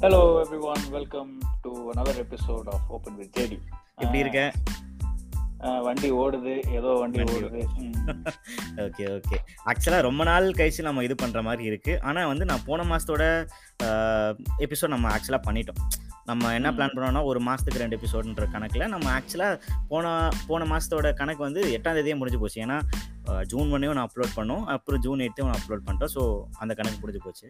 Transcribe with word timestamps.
Hello 0.00 0.18
everyone 0.60 0.90
welcome 0.90 1.38
to 1.62 1.92
another 1.92 2.24
episode 2.24 2.68
of 2.70 2.80
open 2.88 3.16
with 3.16 3.38
JD 3.38 3.58
எப்படி 3.94 4.18
இருக்க? 4.18 4.52
வண்டி 5.58 6.12
ஓடுது. 6.12 6.52
ஏதோ 6.72 6.86
வண்டி 6.86 7.18
ஓடுது. 7.18 7.62
Okay 8.76 9.04
okay. 9.16 9.36
ஆக்சுவலாக 9.66 10.00
ரொம்ப 10.00 10.24
நாள் 10.24 10.50
கழிச்சு 10.50 10.82
நம்ம 10.82 11.04
இது 11.04 11.14
பண்ணுற 11.22 11.42
மாதிரி 11.42 11.64
இருக்கு. 11.64 12.02
ஆனால் 12.02 12.26
வந்து 12.26 12.44
நான் 12.44 12.64
போன 12.66 12.84
மாதத்தோட 12.90 13.48
எபிசோட் 14.58 14.88
நம்ம 14.88 15.16
ஆக்சுவலாக 15.16 15.40
பண்ணிட்டோம். 15.46 15.82
நம்ம 16.24 16.54
என்ன. 16.54 16.70
பிளான் 16.70 16.94
பண்ணோம்னா 16.94 17.24
ஒரு 17.24 17.40
மாதத்துக்கு 17.40 17.80
ரெண்டு 17.80 17.98
எபிசோடுன்ற 17.98 18.50
கணக்கில் 18.50 18.88
நம்ம 18.88 19.18
ஆக்சுவலாக 19.18 19.60
போன 19.88 20.28
போன 20.46 20.64
மாதத்தோட 20.72 21.14
கணக்கு 21.14 21.42
வந்து 21.42 21.80
எட்டாம் 21.80 21.96
தேதியே 21.98 22.16
முடிஞ்சு 22.16 22.40
போச்சு. 22.40 22.62
ஏன்னா 22.62 22.80
ஜூன் 23.50 23.72
ஒன்னையும் 23.74 23.96
நான் 23.98 24.08
அப்லோட் 24.08 24.36
பண்ணோம். 24.38 24.62
அப்புறம் 24.74 25.02
ஜூன் 25.06 25.22
எயித்தையும் 25.24 25.50
நான் 25.50 25.60
அப்லோட் 25.60 25.84
பண்ணிட்டோம் 25.86 26.12
ஸோ 26.16 26.22
அந்த 26.62 26.72
கணக்கு 26.78 27.00
முடிஞ்சு 27.02 27.22
போச்சு. 27.26 27.46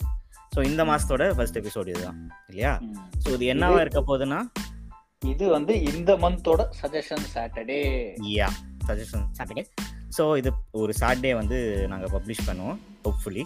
ஸோ 0.54 0.58
இந்த 0.70 0.82
மாதத்தோட 0.90 1.24
ஃபர்ஸ்ட் 1.36 1.60
எபிசோடு 1.60 1.92
இதுதான். 1.94 2.18
இல்லையா. 2.50 2.72
ஸோ 3.24 3.28
இது 3.36 3.46
என்னவா 3.54 3.80
இருக்க 3.84 4.02
போகுதுன்னா? 4.10 4.40
இது 5.32 5.44
வந்து 5.56 5.74
இந்த 5.90 6.10
மந்தோட 6.24 6.62
suggestion 6.80 7.24
Saturday 7.34 7.78
yeah 8.34 8.48
suggestion 8.88 9.24
Saturday 9.38 9.64
so 10.16 10.24
இது 10.40 10.50
ஒரு 10.82 10.92
சாட்டர்டே 11.00 11.32
வந்து 11.40 11.56
நாங்கள் 11.92 12.12
பப்ளிஷ் 12.14 12.44
பண்ணுவோம் 12.48 12.78
ஹோப்ஃபுல்லி 13.06 13.44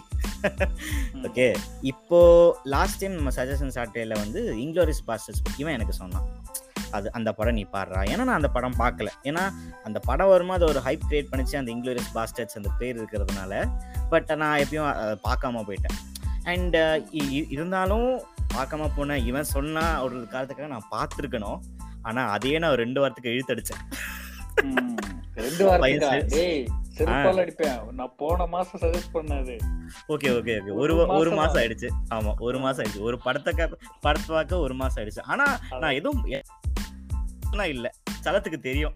ஓகே 1.27 1.47
இப்போ 1.91 2.19
லாஸ்ட் 2.75 2.99
டைம் 3.01 3.17
நம்ம 3.19 3.33
சஜஷன் 3.39 3.73
சாட்டர்டேல 3.77 4.17
வந்து 4.23 4.41
இங்லோரிஸ் 4.65 5.03
பாஸ்டர்ஸ் 5.09 5.43
பற்றியும் 5.45 5.73
எனக்கு 5.77 5.95
சொன்னான். 6.01 6.27
அது 6.97 7.07
அந்த 7.17 7.29
படம் 7.37 7.57
நீ 7.59 7.63
பாடுறா. 7.75 8.01
ஏன்னா 8.11 8.23
நான் 8.29 8.39
அந்த 8.39 8.51
படம் 8.55 8.77
பார்க்கல. 8.81 9.09
ஏன்னா 9.29 9.43
அந்த 9.87 9.99
படம் 10.09 10.31
வருமா 10.33 10.55
அது 10.59 10.67
ஒரு 10.71 10.81
ஹைப் 10.87 11.07
கிரியேட் 11.09 11.31
பண்ணிச்சு 11.31 11.59
அந்த 11.61 11.71
இங்லோரியஸ் 11.75 12.11
பாஸ்டர்ஸ் 12.17 12.59
அந்த 12.59 12.71
பேர் 12.81 12.99
இருக்கிறதுனால. 12.99 13.63
பட் 14.13 14.31
நான் 14.43 14.61
எப்பயும் 14.65 15.19
பார்க்காம 15.27 15.63
போயிட்டேன். 15.69 15.97
அண்ட் 16.51 16.77
இருந்தாலும் 17.55 18.09
பார்க்காம 18.55 18.89
போன 18.95 19.17
இவன் 19.29 19.51
சொன்னா 19.55 19.85
ஒரு 20.05 20.15
காலத்துக்காக 20.33 20.71
நான் 20.75 20.91
பார்த்துருக்கணும். 20.95 21.59
ஆனால் 22.09 22.31
அதையே 22.35 22.57
நான் 22.63 22.79
ரெண்டு 22.83 23.01
வாரத்துக்கு 23.01 23.35
இழுத்தடிச்சேன் 23.35 23.83
ரெண்டு 25.45 25.63
டேய் 26.33 26.65
செருப்பால் 26.97 27.39
அடிப்பேன். 27.41 27.77
நான் 27.99 28.11
போன 28.19 28.45
மாசம் 28.51 28.79
சஜஸ்ட் 28.81 29.13
பண்ணது. 29.15 29.53
Okay 30.13 30.29
okay 30.37 30.53
okay. 30.59 30.73
ஒரு 30.81 30.93
ஒரு 31.19 31.31
மாசமா? 31.37 31.61
ஆயிடுச்சு. 31.61 31.89
ஆமா 32.15 32.31
ஒரு 32.47 32.57
மாசம் 32.65 32.81
ஆயிடுச்சு. 32.81 33.01
ஒரு 33.09 33.17
படத்தை 33.23 33.53
படத்தை 34.05 34.29
பார்க்க 34.35 34.59
ஒரு 34.65 34.75
மாசம் 34.81 34.99
ஆயிடுச்சு. 34.99 35.23
ஆனா 35.33 35.45
நான் 35.83 35.97
எதுவும் 35.99 36.21
நான் 37.55 37.67
இல்ல. 37.67 37.93
சலத்துக்கு 38.21 38.59
தெரியும். 38.59 38.95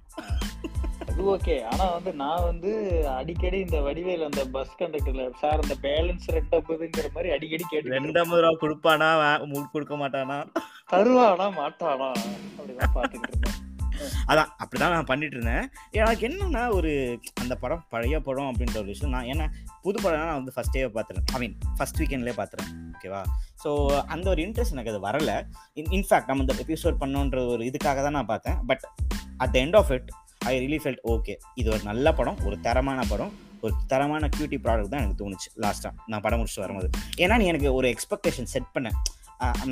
அது 1.02 1.38
ஓகே. 1.38 1.66
ஆனா 1.66 1.86
வந்து 1.86 2.14
நான் 2.14 2.44
வந்து 2.44 2.72
அடிக்கடி 3.10 3.60
இந்த 3.60 3.78
வடிவேல் 3.80 4.26
அந்த 4.26 4.46
பஸ் 4.46 4.76
கண்டக்டர்ல 4.80 5.32
சார் 5.40 5.60
அந்த 5.60 5.76
பேலன்ஸ் 5.82 6.28
ரெண்டம்பதுங்கிற 6.30 7.08
மாதிரி 7.14 7.32
அடிக்கடி 7.32 7.64
கேட்டு 7.70 7.90
ரெண்டு 7.90 8.20
ஐம்பது 8.20 8.42
ரூபா 8.42 8.58
கொடுப்பானா 8.62 9.10
கொடுக்க 9.72 9.96
மாட்டானா? 9.96 10.38
தருவானா 10.92 11.48
மாட்டானா? 11.60 12.10
அப்படிதான் 12.58 12.94
பாத்துக்கிட்டு 12.96 13.30
இருந்தேன். 13.30 13.57
அதான் 14.32 14.50
அப்படிதான் 14.62 14.94
நான் 14.96 15.10
பண்ணிட்டு 15.12 15.36
இருந்தேன் 15.38 15.66
எனக்கு 16.00 16.24
என்னன்னா 16.30 16.64
ஒரு 16.78 16.92
அந்த 17.42 17.54
படம் 17.64 17.84
பழைய 17.94 18.20
படம் 18.28 18.50
அப்படின்ற 18.52 18.78
ஒரு 18.84 18.90
விஷயம். 18.94 19.14
நான் 19.16 19.30
ஏன்னா 19.34 19.48
புது 19.86 19.98
படம் 20.06 20.26
நான் 20.26 20.40
வந்து 20.40 20.54
ஃபர்ஸ்ட் 20.56 20.76
டே 20.78 20.84
பார்த்துறேன் 20.98 21.26
ஐ 21.36 21.40
மீன் 21.44 21.56
ஃபர்ஸ்ட் 21.80 22.00
வீக்கெண்ட்லேயே 22.02 22.38
பார்த்துறேன் 22.42 22.70
ஓகேவா 22.94 23.24
ஸோ 23.64 23.72
அந்த 24.16 24.28
ஒரு 24.34 24.42
இன்ட்ரெஸ்ட் 24.46 24.76
எனக்கு 24.78 24.94
அது 24.94 25.02
வரல. 25.10 25.32
இன்ஃபேக்ட் 25.98 26.30
நம்ம 26.32 26.46
இந்த 26.46 26.56
எபிசோட் 26.66 27.02
பண்ணோன்ற 27.04 27.48
ஒரு 27.56 27.64
இதுக்காக 27.72 28.02
தான் 28.08 28.18
நான் 28.20 28.32
பார்த்தேன் 28.34 28.60
but 28.72 28.86
at 29.44 29.54
the 29.56 29.58
end 29.66 29.78
of 29.82 29.92
it 29.98 30.10
I 30.52 30.54
really 30.64 30.80
felt 30.84 31.04
okay 31.14 31.34
இது 31.62 31.68
ஒரு 31.76 31.84
நல்ல 31.90 32.08
படம் 32.20 32.40
ஒரு 32.48 32.56
தரமான 32.68 33.02
படம் 33.12 33.34
ஒரு 33.66 33.74
தரமான 33.92 34.26
கியூட்டி 34.36 34.58
ப்ராடக்ட் 34.66 34.92
தான் 34.94 35.02
எனக்கு 35.04 35.20
தோணுச்சு. 35.22 35.48
லாஸ்ட்டாக 35.64 35.94
நான் 36.12 36.24
படம் 36.26 36.40
முடிச்சுட்டு 36.40 36.64
வரும்போது. 36.66 36.90
ஏன்னா 37.24 37.38
நீ 37.42 37.46
எனக்கு 37.52 37.70
ஒரு 37.80 37.88
எக்ஸ்பெக்டேஷன் 37.94 38.50
செட் 38.52 38.70
பண்ணேன் 38.76 38.98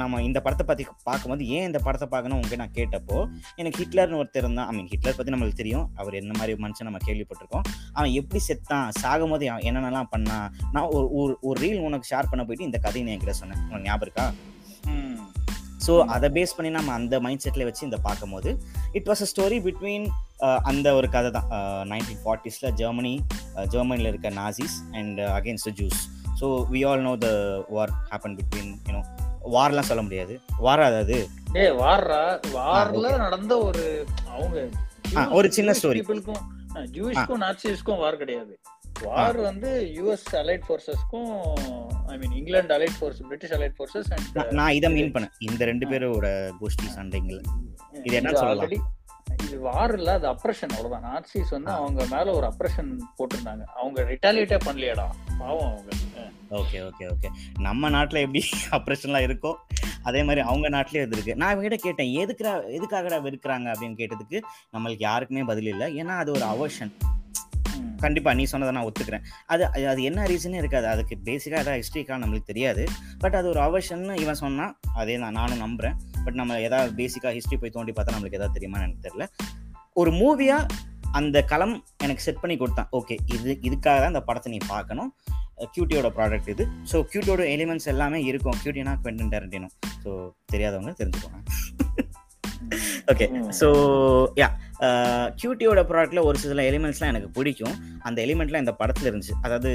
நம்ம 0.02 0.22
இந்த 0.28 0.40
படத்தை 0.46 0.66
பற்றி 0.70 0.84
பார்க்கும்போது 1.10 1.44
ஏன் 1.58 1.66
இந்த 1.70 1.80
படத்தை 1.86 2.08
பார்க்கணும் 2.14 2.36
உங்களுக்கு 2.38 2.60
நான் 2.64 2.76
கேட்டப்போ 2.80 3.18
எனக்கு 3.60 3.80
ஹிட்லர்னு 3.84 4.20
ஒருத்தர் 4.22 4.46
இருந்தான் 4.46 4.68
ஐ 4.72 4.74
மீன் 4.78 4.90
ஹிட்லர் 4.94 5.18
பற்றி 5.20 5.34
நம்மளுக்கு 5.36 5.62
தெரியும். 5.62 5.86
அவர் 6.02 6.20
என்ன 6.22 6.34
மாதிரி 6.40 6.56
மனுஷன் 6.66 6.88
நம்ம 6.90 7.02
கேள்விப்பட்டிருக்கோம். 7.08 7.66
அவன் 7.98 8.16
எப்படி 8.22 8.42
செத்தான் 8.50 8.90
சாகும் 9.02 9.34
போது 9.36 9.46
என்னென்னலாம் 9.70 10.12
பண்ணான் 10.16 10.48
நான் 10.76 10.90
ஒரு 10.98 11.08
ஒரு 11.22 11.36
ஒரு 11.50 11.58
ரீல் 11.66 11.86
உனக்கு 11.88 12.12
ஷேர் 12.12 12.32
பண்ண 12.34 12.44
போயிட்டு 12.50 12.70
இந்த 12.70 12.80
கதையை 12.86 13.06
நான் 13.06 13.16
என்கிட்ட 13.16 13.36
சொன்னேன். 13.42 13.62
உனக்கு 13.70 13.88
ஞாபகம் 13.90 14.08
இருக்கா. 14.08 14.28
ஸோ 15.86 15.94
அதை 16.14 16.28
பேஸ் 16.36 16.56
பண்ணி 16.58 16.70
நம்ம 16.76 16.94
அந்த 17.00 17.16
மைண்ட் 17.26 17.44
செட்டில் 17.46 17.68
வச்சு 17.68 17.84
இந்த 17.88 17.98
பார்க்கும்போது 18.06 18.50
it 18.98 19.10
was 19.10 19.22
a 19.26 19.28
story 19.32 19.58
between 19.66 20.06
அந்த 20.70 20.88
ஒரு 21.00 21.08
கதை 21.16 21.30
தான். 21.38 21.50
நைன்டீன் 21.92 22.22
ஃபார்ட்டிஸில் 22.24 22.74
ஜெர்மனி 22.82 23.14
ஜெர்மனியில் 23.74 24.12
இருக்க 24.12 24.32
Nazis 24.42 24.78
and 25.00 25.22
against 25.40 25.72
Jews 25.80 26.02
so 26.40 26.48
we 26.74 26.82
all 26.90 27.06
know 27.10 27.14
the 27.26 27.30
war 27.78 27.94
happen 28.12 28.38
between 28.40 28.72
you know 28.88 29.04
வார்லாம் 29.54 29.90
சொல்ல 29.90 30.02
முடியாது. 30.02 30.34
வார் 30.58 30.82
அதாவது 30.90 31.18
டேய் 31.52 31.72
வார்ரா 31.84 32.22
வார்ல. 32.54 33.18
நடந்த 33.18 33.58
ஒரு 33.58 33.84
அவங்க 34.36 34.68
ஒரு 35.32 35.48
சின்ன 35.58 35.72
story. 35.82 36.00
பீப்புளுக்கும் 36.00 36.44
ஜூயிஷ்க்கும் 36.96 37.44
நாட்சிஸ்க்கும் 37.46 38.02
வார் 38.04 38.18
கிடையாது. 38.18 38.60
வார் 39.04 39.38
வந்து 39.38 39.70
US 39.96 40.28
allied 40.42 40.66
ஃபோர்ஸஸ்க்கும் 40.68 41.32
I 42.08 42.18
mean 42.18 42.36
England 42.40 42.76
allied 42.78 42.98
force 43.00 43.22
British 43.22 43.56
allied 43.58 43.76
forces 43.78 44.52
நான் 44.52 44.76
இதை 44.80 44.92
மீன் 44.92 45.12
பண்ணேன். 45.12 45.34
இந்த 45.40 45.66
ரெண்டு 45.66 45.88
பேரோட 45.90 46.28
கோஷ்டி 46.62 46.88
சண்டைங்கள் 46.98 47.42
இது 48.04 48.16
என்ன 48.20 48.34
சொல்லலாம்? 48.34 48.86
வார் 49.54 49.94
இல்ல 49.94 50.14
அது 50.14 50.28
அப்ரஷன் 50.28 50.70
அவ்வளவுதான். 50.70 51.04
நாட்சிஸ் 51.04 51.50
வந்து. 51.50 51.72
அவங்க 51.72 52.06
மேல 52.12 52.32
ஒரு 52.32 52.48
அப்ரஷன் 52.48 53.00
போட்டிருந்தாங்க. 53.18 53.64
அவங்க 53.66 54.02
ரிட்டாலியேட்டே 54.02 54.60
பண்ணலையாடா. 54.66 55.04
பாவம் 55.38 55.72
அவங்க. 55.72 56.04
Okay 56.50 56.76
okay 56.76 57.04
okay. 57.04 57.30
நம்ம 57.60 57.90
நாட்டில் 57.90 58.20
எப்படி 58.20 58.46
ஆப்ரேஷன்லாம் 58.72 59.26
இருக்கோ 59.26 59.54
அதே 60.04 60.24
மாதிரி 60.24 60.42
அவங்க 60.42 60.70
நாட்டிலேயே 60.70 61.06
இது 61.06 61.16
இருக்கு. 61.16 61.36
நான் 61.36 61.58
இவங்ககிட்ட 61.58 61.74
கேட்டேன் 61.74 62.28
எதுக்குடா 62.28 62.80
எதுக்காகடா 62.80 63.22
வெறுக்கிறாங்க? 63.26 63.74
அப்படின்னு 63.74 63.98
கேட்டதுக்கு 63.98 64.42
நம்மளுக்கு 64.74 64.96
யாருக்குமே 64.98 65.44
பதில் 65.44 65.66
இல்லை. 65.66 66.02
ஏன்னா 66.02 66.18
அது 66.18 66.32
ஒரு 66.32 66.46
அவர்ஷன் 66.46 66.92
கண்டிப்பாக 68.06 68.36
நீ 68.36 68.44
சொன்னதை 68.44 68.76
நான் 68.76 68.92
ஒத்துக்கிறேன். 68.92 69.22
அது 69.46 69.66
அது- 69.66 69.86
அது 69.86 70.04
என்ன 70.04 70.24
ரீசனே 70.24 70.58
இருக்காது. 70.58 70.88
அதுக்கு 70.88 71.18
பேசிக்காக 71.24 71.50
ஏதாவது 71.50 71.84
ஹிஸ்ட்ரிக்காக 71.84 72.22
நம்மளுக்கு 72.22 72.44
தெரியாது. 72.44 72.86
பட் 73.20 73.36
அது 73.36 73.48
ஒரு 73.48 73.60
அவர்ஷன் 73.60 74.20
இவன் 74.20 74.34
சொன்னால் 74.34 74.78
அதே 74.96 75.18
நான் 75.18 75.32
நானும் 75.32 75.62
நம்புறேன். 75.62 75.94
பட் 76.24 76.34
நம்ம 76.34 76.62
எதாவது 76.62 77.06
பேசிக்காக 77.06 77.32
ஹிஸ்ட்ரி 77.32 77.58
போய் 77.58 77.70
தோண்டி 77.70 77.92
பார்த்தா 77.92 78.14
நம்மளுக்கு 78.14 78.32
எதாவது 78.32 78.60
தெரியுமான்னு 78.60 78.82
எனக்கு 78.82 79.10
தெரியல. 79.10 79.28
ஒரு 79.94 80.12
மூவியாக 80.12 80.68
அந்த 81.12 81.44
களம் 81.44 81.84
எனக்கு 81.98 82.22
செட் 82.22 82.40
பண்ணி 82.40 82.58
கொடுத்தான். 82.58 82.90
ஓகே 82.92 83.18
இது 83.26 83.60
இதுக்காக 83.62 83.78
தான் 83.80 84.08
இந்த 84.08 84.22
படத்தை 84.22 84.52
நீ 84.52 84.58
பார்க்கணும். 84.68 85.16
கியூட்டியோட 85.58 86.10
ப்ராடக்ட் 86.10 86.50
இது. 86.50 86.68
ஸோ 86.92 86.96
கியூட்டியோட 86.96 87.44
எலிமெண்ட்ஸ் 87.56 87.86
எல்லாமே 87.86 88.24
இருக்கும். 88.24 88.56
கியூட்டினா 88.64 88.96
குவெண்டன் 89.04 89.32
டேரண்டினும் 89.32 89.70
ஸோ 90.04 90.32
தெரியாதவங்க 90.54 90.94
தெரிஞ்சுக்கோங்க. 91.00 91.44
ஓகே. 93.12 93.26
ஸோ 93.60 93.68
யா 94.42 94.48
கியூட்டியோட 95.42 95.82
ப்ராடக்ட்ல 95.90 96.22
ஒரு 96.30 96.38
சில 96.44 96.64
எலிமெண்ட்ஸ்லாம் 96.70 97.12
எனக்கு 97.14 97.30
பிடிக்கும். 97.38 97.76
அந்த 98.08 98.18
எலிமெண்ட்லாம் 98.26 98.64
இந்த 98.66 98.74
படத்துல 98.80 99.10
இருந்துச்சு. 99.10 99.36
அதாவது 99.46 99.70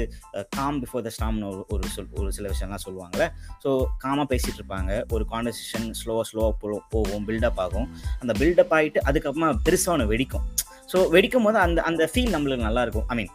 காம் 0.57 0.79
பிஃபோர் 0.83 1.05
த 1.07 1.11
ஸ்டாம்னு 1.15 1.47
ஒரு 1.51 1.61
ஒரு 1.75 1.91
சொல் 1.95 2.09
ஒரு 2.21 2.31
சில 2.37 2.47
விஷயம்லாம் 2.53 2.83
சொல்லுவாங்கல்ல. 2.85 3.27
ஸோ 3.63 3.69
காமாக 4.03 4.27
பேசிட்டு 4.33 4.59
இருப்பாங்க. 4.61 4.91
ஒரு 5.15 5.25
கான்வர்சேஷன் 5.33 5.87
ஸ்லோவாக 6.01 6.25
ஸ்லோவாக 6.31 6.53
போ 6.63 6.79
போகும் 6.95 7.25
பில்டப் 7.29 7.61
ஆகும். 7.65 7.87
அந்த 8.21 8.35
பில்டப் 8.41 8.75
ஆகிட்டு 8.79 9.05
அதுக்கப்புறமா 9.11 9.51
பெருசாக 9.67 9.95
ஒன்று 9.95 10.11
வெடிக்கும். 10.13 10.45
ஸோ 10.93 10.99
வெடிக்கும் 11.15 11.47
போது 11.47 11.59
அந்த 11.67 11.81
அந்த 11.91 12.09
ஃபீல் 12.13 12.33
நம்மளுக்கு 12.37 12.67
நல்லா 12.69 12.83
இருக்கும். 12.87 13.07
I 13.13 13.15
mean 13.21 13.31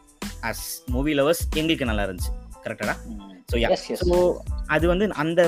as 0.51 0.67
movie 0.97 1.15
lovers 1.21 1.45
எங்களுக்கு 1.61 1.91
நல்லா 1.93 2.07
இருந்துச்சு. 2.09 2.33
கரெக்டா 2.67 2.97
ம். 3.11 3.36
ஸோ. 3.49 3.57
ஸோ 4.03 4.17
அது 4.69 4.85
வந்து 4.89 5.07
அந்த 5.17 5.41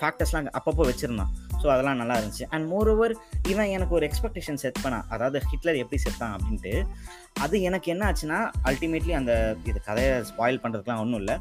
ஃபேக்டர்ஸ்லாம் 0.00 0.48
அப்பப்போ 0.58 0.86
வச்சிருந்தான். 0.88 1.30
ஸோ 1.60 1.66
அதெல்லாம் 1.70 2.00
நல்லா 2.00 2.16
இருந்துச்சு. 2.16 2.46
அண்ட் 2.50 2.66
மோர் 2.68 2.88
ஓவர் 2.88 3.12
இவன் 3.48 3.70
எனக்கு 3.70 3.94
ஒரு 3.94 4.06
எக்ஸ்பெக்டேஷன் 4.08 4.60
செட் 4.62 4.82
பண்ணான். 4.82 5.06
அதாவது 5.08 5.38
ஹிட்லர் 5.46 5.80
எப்படி 5.82 5.98
செத்தான் 6.02 6.34
அப்படின்ட்டு. 6.36 6.72
அது 7.40 7.56
எனக்கு 7.62 7.88
என்ன 7.90 8.04
ஆச்சுன்னா 8.08 8.38
அல்டிமேட்லி 8.64 9.14
அந்த 9.14 9.32
இது 9.64 9.78
கதையை 9.82 10.12
ஸ்பாயில் 10.30 10.60
பண்ணுறதுக்குலாம் 10.62 11.02
ஒன்றும் 11.04 11.20
இல்லை. 11.20 11.36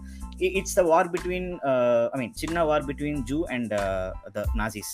it's 0.54 0.78
the 0.78 0.84
war 0.86 1.12
between 1.12 1.50
I 2.14 2.18
mean 2.18 2.34
சின்ன 2.36 2.64
war 2.66 2.88
between 2.88 3.22
Jew 3.24 3.40
and 3.50 3.74
the 4.34 4.46
Nazis 4.56 4.94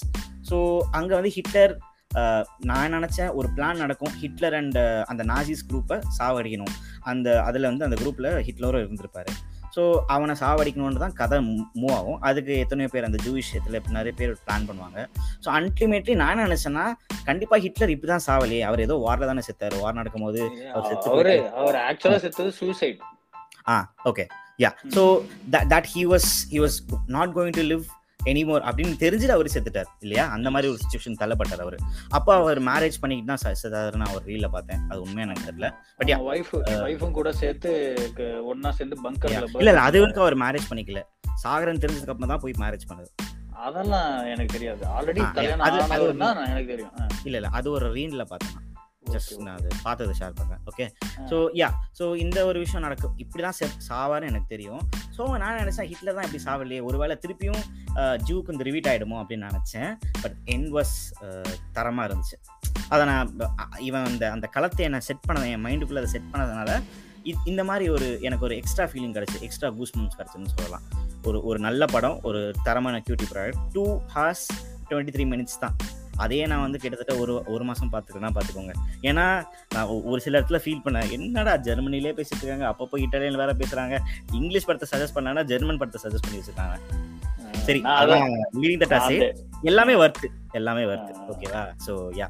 so 0.49 0.57
அங்கே 0.91 1.15
வந்து 1.15 1.29
ஹிட்லர் 1.29 1.73
அஹ், 2.11 2.45
நான் 2.63 2.93
நினச்சேன் 2.93 3.31
ஒரு 3.33 3.47
பிளான் 3.55 3.77
நடக்கும். 3.77 4.13
ஹிட்லர் 4.21 4.55
அண்ட் 4.55 4.79
அந்த 5.07 5.23
நாசிஸ் 5.27 5.63
குரூப்பை 5.69 5.97
சாவடிக்கணும். 6.17 6.73
அந்த 7.03 7.27
அதில் 7.43 7.69
வந்து 7.69 7.85
அந்த 7.85 7.97
குரூப்பில் 7.97 8.29
ஹிட்லரும் 8.47 8.83
இருந்திருப்பாரு. 8.83 9.31
ஸோ 9.75 9.81
அவனை 10.07 10.35
சாவடிக்கணும்னு 10.35 10.99
தான் 10.99 11.13
கதை 11.13 11.37
மூவ் 11.81 11.93
ஆகும். 11.93 12.19
அதுக்கு 12.21 12.57
எத்தனையோ 12.57 12.89
பேர் 12.91 13.03
அந்த 13.03 13.19
ஜூவிஷ் 13.25 13.51
இதில் 13.55 13.77
நிறைய 13.89 14.13
பேர் 14.17 14.33
பிளான் 14.45 14.67
பண்ணுவாங்க. 14.67 14.99
ஸோ 15.43 15.49
அல்டிமேட்லி 15.51 16.15
நான் 16.15 16.33
என்ன 16.33 16.47
நினச்சேன்னா 16.47 16.85
கண்டிப்பாக 17.25 17.61
ஹிட்லர் 17.61 17.89
இப்படி 17.89 18.11
தான் 18.11 18.25
சாவலையே 18.27 18.61
அவர் 18.61 18.79
ஏதோ 18.79 18.97
வாரில் 19.05 19.25
தானே 19.25 19.41
செத்தார். 19.41 19.77
வார் 19.79 19.93
நடக்கும்போது 19.93 20.41
அவர் 20.73 20.87
செத்து 20.87 21.09
அவரு 21.09 21.31
போயிட்டு- 21.31 21.53
அவர் 21.55 21.79
ஆக்சுவலா 21.87 22.17
செத்தது 22.17 22.51
suicide 22.51 23.01
ah 23.69 23.77
okay 24.05 24.25
yeah 24.59 24.71
so 24.95 25.03
that 25.71 25.89
he 25.93 26.03
was 26.07 26.29
he 26.51 26.59
was 26.59 26.77
not 27.07 27.33
going 27.35 27.55
to 27.55 27.65
live 27.71 27.85
anymore 28.25 28.65
அப்படின்னு 28.69 28.95
தெரிஞ்சுட்டு 29.03 29.35
அவர் 29.35 29.49
செத்துட்டார் 29.53 29.89
இல்லையா? 30.01 30.23
அந்த 30.29 30.47
மாதிரி 30.49 30.67
ஒரு 30.71 30.79
சுச்சுவேஷன் 30.83 31.17
தள்ளப்பட்டார் 31.21 31.63
அவர். 31.65 31.77
அப்போ 32.09 32.31
அவர் 32.35 32.59
மேரேஜ் 32.61 32.99
பண்ணிக்கிட்டு 33.01 33.31
தான் 33.33 33.57
செத்தாருன்னு 33.63 34.01
நான் 34.03 34.13
ஒரு 34.13 34.25
ரீல 34.25 34.47
பார்த்தேன். 34.47 34.81
அது 34.89 35.01
உண்மையா 35.01 35.25
எனக்கு 35.27 35.47
தெரியல. 35.49 35.69
பட் 35.99 36.11
ஒய்ஃப் 36.29 36.51
ஒய்ஃபும் 36.87 37.11
கூட 37.11 37.31
சேர்த்து 37.33 37.71
ஒண்ணா 38.45 38.71
சேர்ந்து 38.71 38.97
பங்கர்ல 39.03 39.41
இல்ல 39.57 39.71
இல்ல 39.71 39.81
அது 39.81 39.99
வரைக்கும் 40.01 40.25
அவர் 40.25 40.37
மேரேஜ் 40.45 40.69
பண்ணிக்கல. 40.71 41.01
சாகரன் 41.43 41.83
தெரிஞ்சதுக்கு 41.85 42.15
அப்புறம் 42.15 42.33
தான் 42.33 42.43
போய் 42.45 42.61
மேரேஜ் 42.63 42.89
பண்ணது 42.91 43.09
அதெல்லாம் 43.67 44.11
எனக்கு 44.25 44.53
தெரியாது. 44.53 44.83
ஆல்ரெடி 44.95 45.21
எனக்கு 45.21 46.71
தெரியும். 46.73 46.93
இல்ல 47.25 47.37
இல்ல 47.37 47.49
அது 47.51 47.67
ஒரு 47.71 47.87
ரீன்ல 47.93 48.23
பார்த்தேன் 48.23 48.57
ஜஸ்ட் 49.15 49.33
நான் 49.47 49.57
அது 49.59 49.69
பார்த்ததை 49.85 50.13
ஷேர் 50.19 50.35
பண்றேன். 50.39 50.61
ஓகே. 50.71 50.85
ஸோ 51.29 51.37
யா 51.61 51.69
ஸோ 51.99 52.05
இந்த 52.23 52.39
ஒரு 52.49 52.59
விஷயம் 52.63 52.85
நடக்கும். 52.87 53.13
இப்படி 53.23 53.43
தான் 53.47 53.57
செத் 53.59 53.77
சாவார்னு 53.89 54.29
எனக்கு 54.31 54.49
தெரியும். 54.55 54.81
ஸோ 55.17 55.21
நான் 55.43 55.59
நினைச்சேன் 55.61 55.89
ஹிட்லர் 55.91 56.17
தான் 56.17 56.27
இப்படி 56.29 56.43
சாவலையே. 56.47 56.81
ஒருவேளை 56.89 57.17
திருப்பியும் 57.25 57.63
ஜூக்கு 58.29 58.53
இந்த 58.55 58.65
ரிவீட் 58.69 58.89
ஆயிடுமோ 58.93 59.19
அப்படின்னு 59.21 59.51
நினைச்சேன். 59.51 59.91
பட் 60.23 60.37
என் 60.55 60.67
வாஸ் 60.77 60.95
தரமா 61.77 62.05
இருந்துச்சு. 62.09 62.39
அதை 62.93 63.03
நான் 63.11 63.29
இவன் 63.89 64.09
அந்த 64.09 64.25
அந்த 64.35 64.47
களத்தை 64.55 64.83
என்ன 64.89 64.99
செட் 65.07 65.25
பண்ண 65.27 65.47
என் 65.55 65.63
மைண்டுக்குள்ள 65.67 66.03
அதை 66.03 66.11
செட் 66.15 66.31
பண்ணதுனால 66.33 66.81
இந்த 67.49 67.61
மாதிரி 67.69 67.85
ஒரு 67.95 68.07
எனக்கு 68.27 68.45
ஒரு 68.47 68.55
எக்ஸ்ட்ரா 68.61 68.85
ஃபீலிங் 68.91 69.15
கிடச்சி. 69.17 69.37
எக்ஸ்ட்ரா 69.47 69.69
மூமெண்ட்ஸ் 69.79 70.17
கிடச்சுன்னு 70.19 70.53
சொல்லலாம். 70.55 70.85
ஒரு 71.29 71.39
ஒரு 71.49 71.59
நல்ல 71.65 71.85
படம் 71.95 72.17
ஒரு 72.29 72.39
தரமான 72.67 73.01
QT 73.07 73.27
product 73.31 73.65
two 73.75 73.83
hours 74.13 74.45
twenty 74.89 75.13
three 75.15 75.25
minutes 75.33 75.59
தான். 75.63 75.75
அதையே 76.23 76.45
நான் 76.51 76.63
வந்து 76.65 76.81
கிட்டத்தட்ட 76.83 77.13
ஒரு 77.23 77.33
ஒரு 77.53 77.63
மாதம் 77.69 77.91
பார்த்துக்கிறேன்னா 77.93 78.31
பார்த்துக்கோங்க. 78.37 78.73
ஏன்னா 79.09 79.25
நான் 79.75 79.91
ஒரு 80.11 80.19
சில 80.25 80.39
இடத்துல 80.39 80.59
ஃபீல் 80.63 80.83
பண்ணேன் 80.85 81.11
என்னடா 81.17 81.53
ஜெர்மனிலே 81.67 82.13
பேசிட்டு 82.19 82.43
இருக்காங்க 82.43 82.67
அப்பப்போ 82.71 83.01
இட்டாலியன் 83.05 83.41
வேற 83.43 83.53
பேசுறாங்க 83.61 83.97
இங்கிலீஷ் 84.39 84.67
படத்தை 84.69 84.89
சஜஸ்ட் 84.93 85.17
பண்ணாங்கன்னா 85.17 85.49
ஜெர்மன் 85.51 85.81
படத்தை 85.81 86.01
சஜஸ்ட் 86.05 86.25
பண்ணி 86.27 86.39
வச்சிருக்காங்க. 86.41 86.77
சரி 87.67 87.81
அதான் 87.99 88.25
எல்லாமே 89.71 89.95
வர்த்து 90.03 90.27
எல்லாமே 90.59 90.83
வர்த்து. 90.91 91.13
ஓகேவா 91.33 91.63
ஸோ 91.85 91.93
யா 92.19 92.27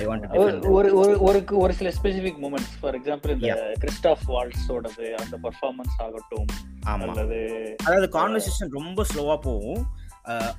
ஐ 0.00 0.02
வாண்ட் 0.08 0.36
ஒரு 0.72 0.90
ஒரு 0.98 1.14
ஒரு 1.28 1.40
ஒரு 1.62 1.72
சில 1.78 1.88
ஸ்பெசிபிக் 1.96 2.38
மூமெண்ட்ஸ் 2.44 2.76
ஃபார் 2.80 2.96
எக்ஸாம்பிள் 2.98 3.32
இந்த. 3.34 3.48
கிறிஸ்டாஃப் 3.82 4.24
வால்ஸோடது 4.34 5.06
அந்த 5.22 5.34
பர்ஃபார்மன்ஸ் 5.46 5.96
ஆகட்டும் 6.04 6.48
ஆமா. 6.92 7.08
அல்லது 7.08 7.40
அதாவது 7.86 8.08
கான்வர்சேஷன் 8.18 8.72
ரொம்ப 8.78 9.04
ஸ்லோவா 9.10 9.36
போகும். 9.48 9.82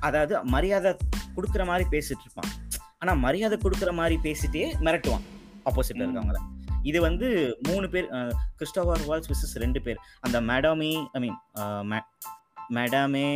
அதாவது 0.06 0.34
மரியாதை 0.54 0.90
கொடுக்குற 1.36 1.62
மாதிரி 1.70 1.84
பேசிட்டு 1.94 2.24
இருப்பான். 2.26 2.50
ஆனா 3.04 3.12
மரியாதை 3.24 3.56
கொடுக்குற 3.62 3.90
மாதிரி 4.00 4.16
பேசிட்டே 4.22 4.62
மிரட்டுவான் 4.86 5.24
ஆப்போசிட்ல. 5.68 6.02
இருக்கவங்கள. 6.04 6.38
இது 6.90 6.98
வந்து 7.00 7.28
மூணு 7.68 7.86
பேர் 7.94 8.08
கிறிஸ்டோபர் 8.56 9.02
வால்ஸ் 9.08 9.30
விசஸ் 9.32 9.58
ரெண்டு 9.62 9.80
பேர். 9.86 10.00
அந்த 10.20 10.40
மேடாமி 10.40 10.90
ஐ 11.12 11.20
மீன் 11.24 11.38
மேடாமே 12.76 13.26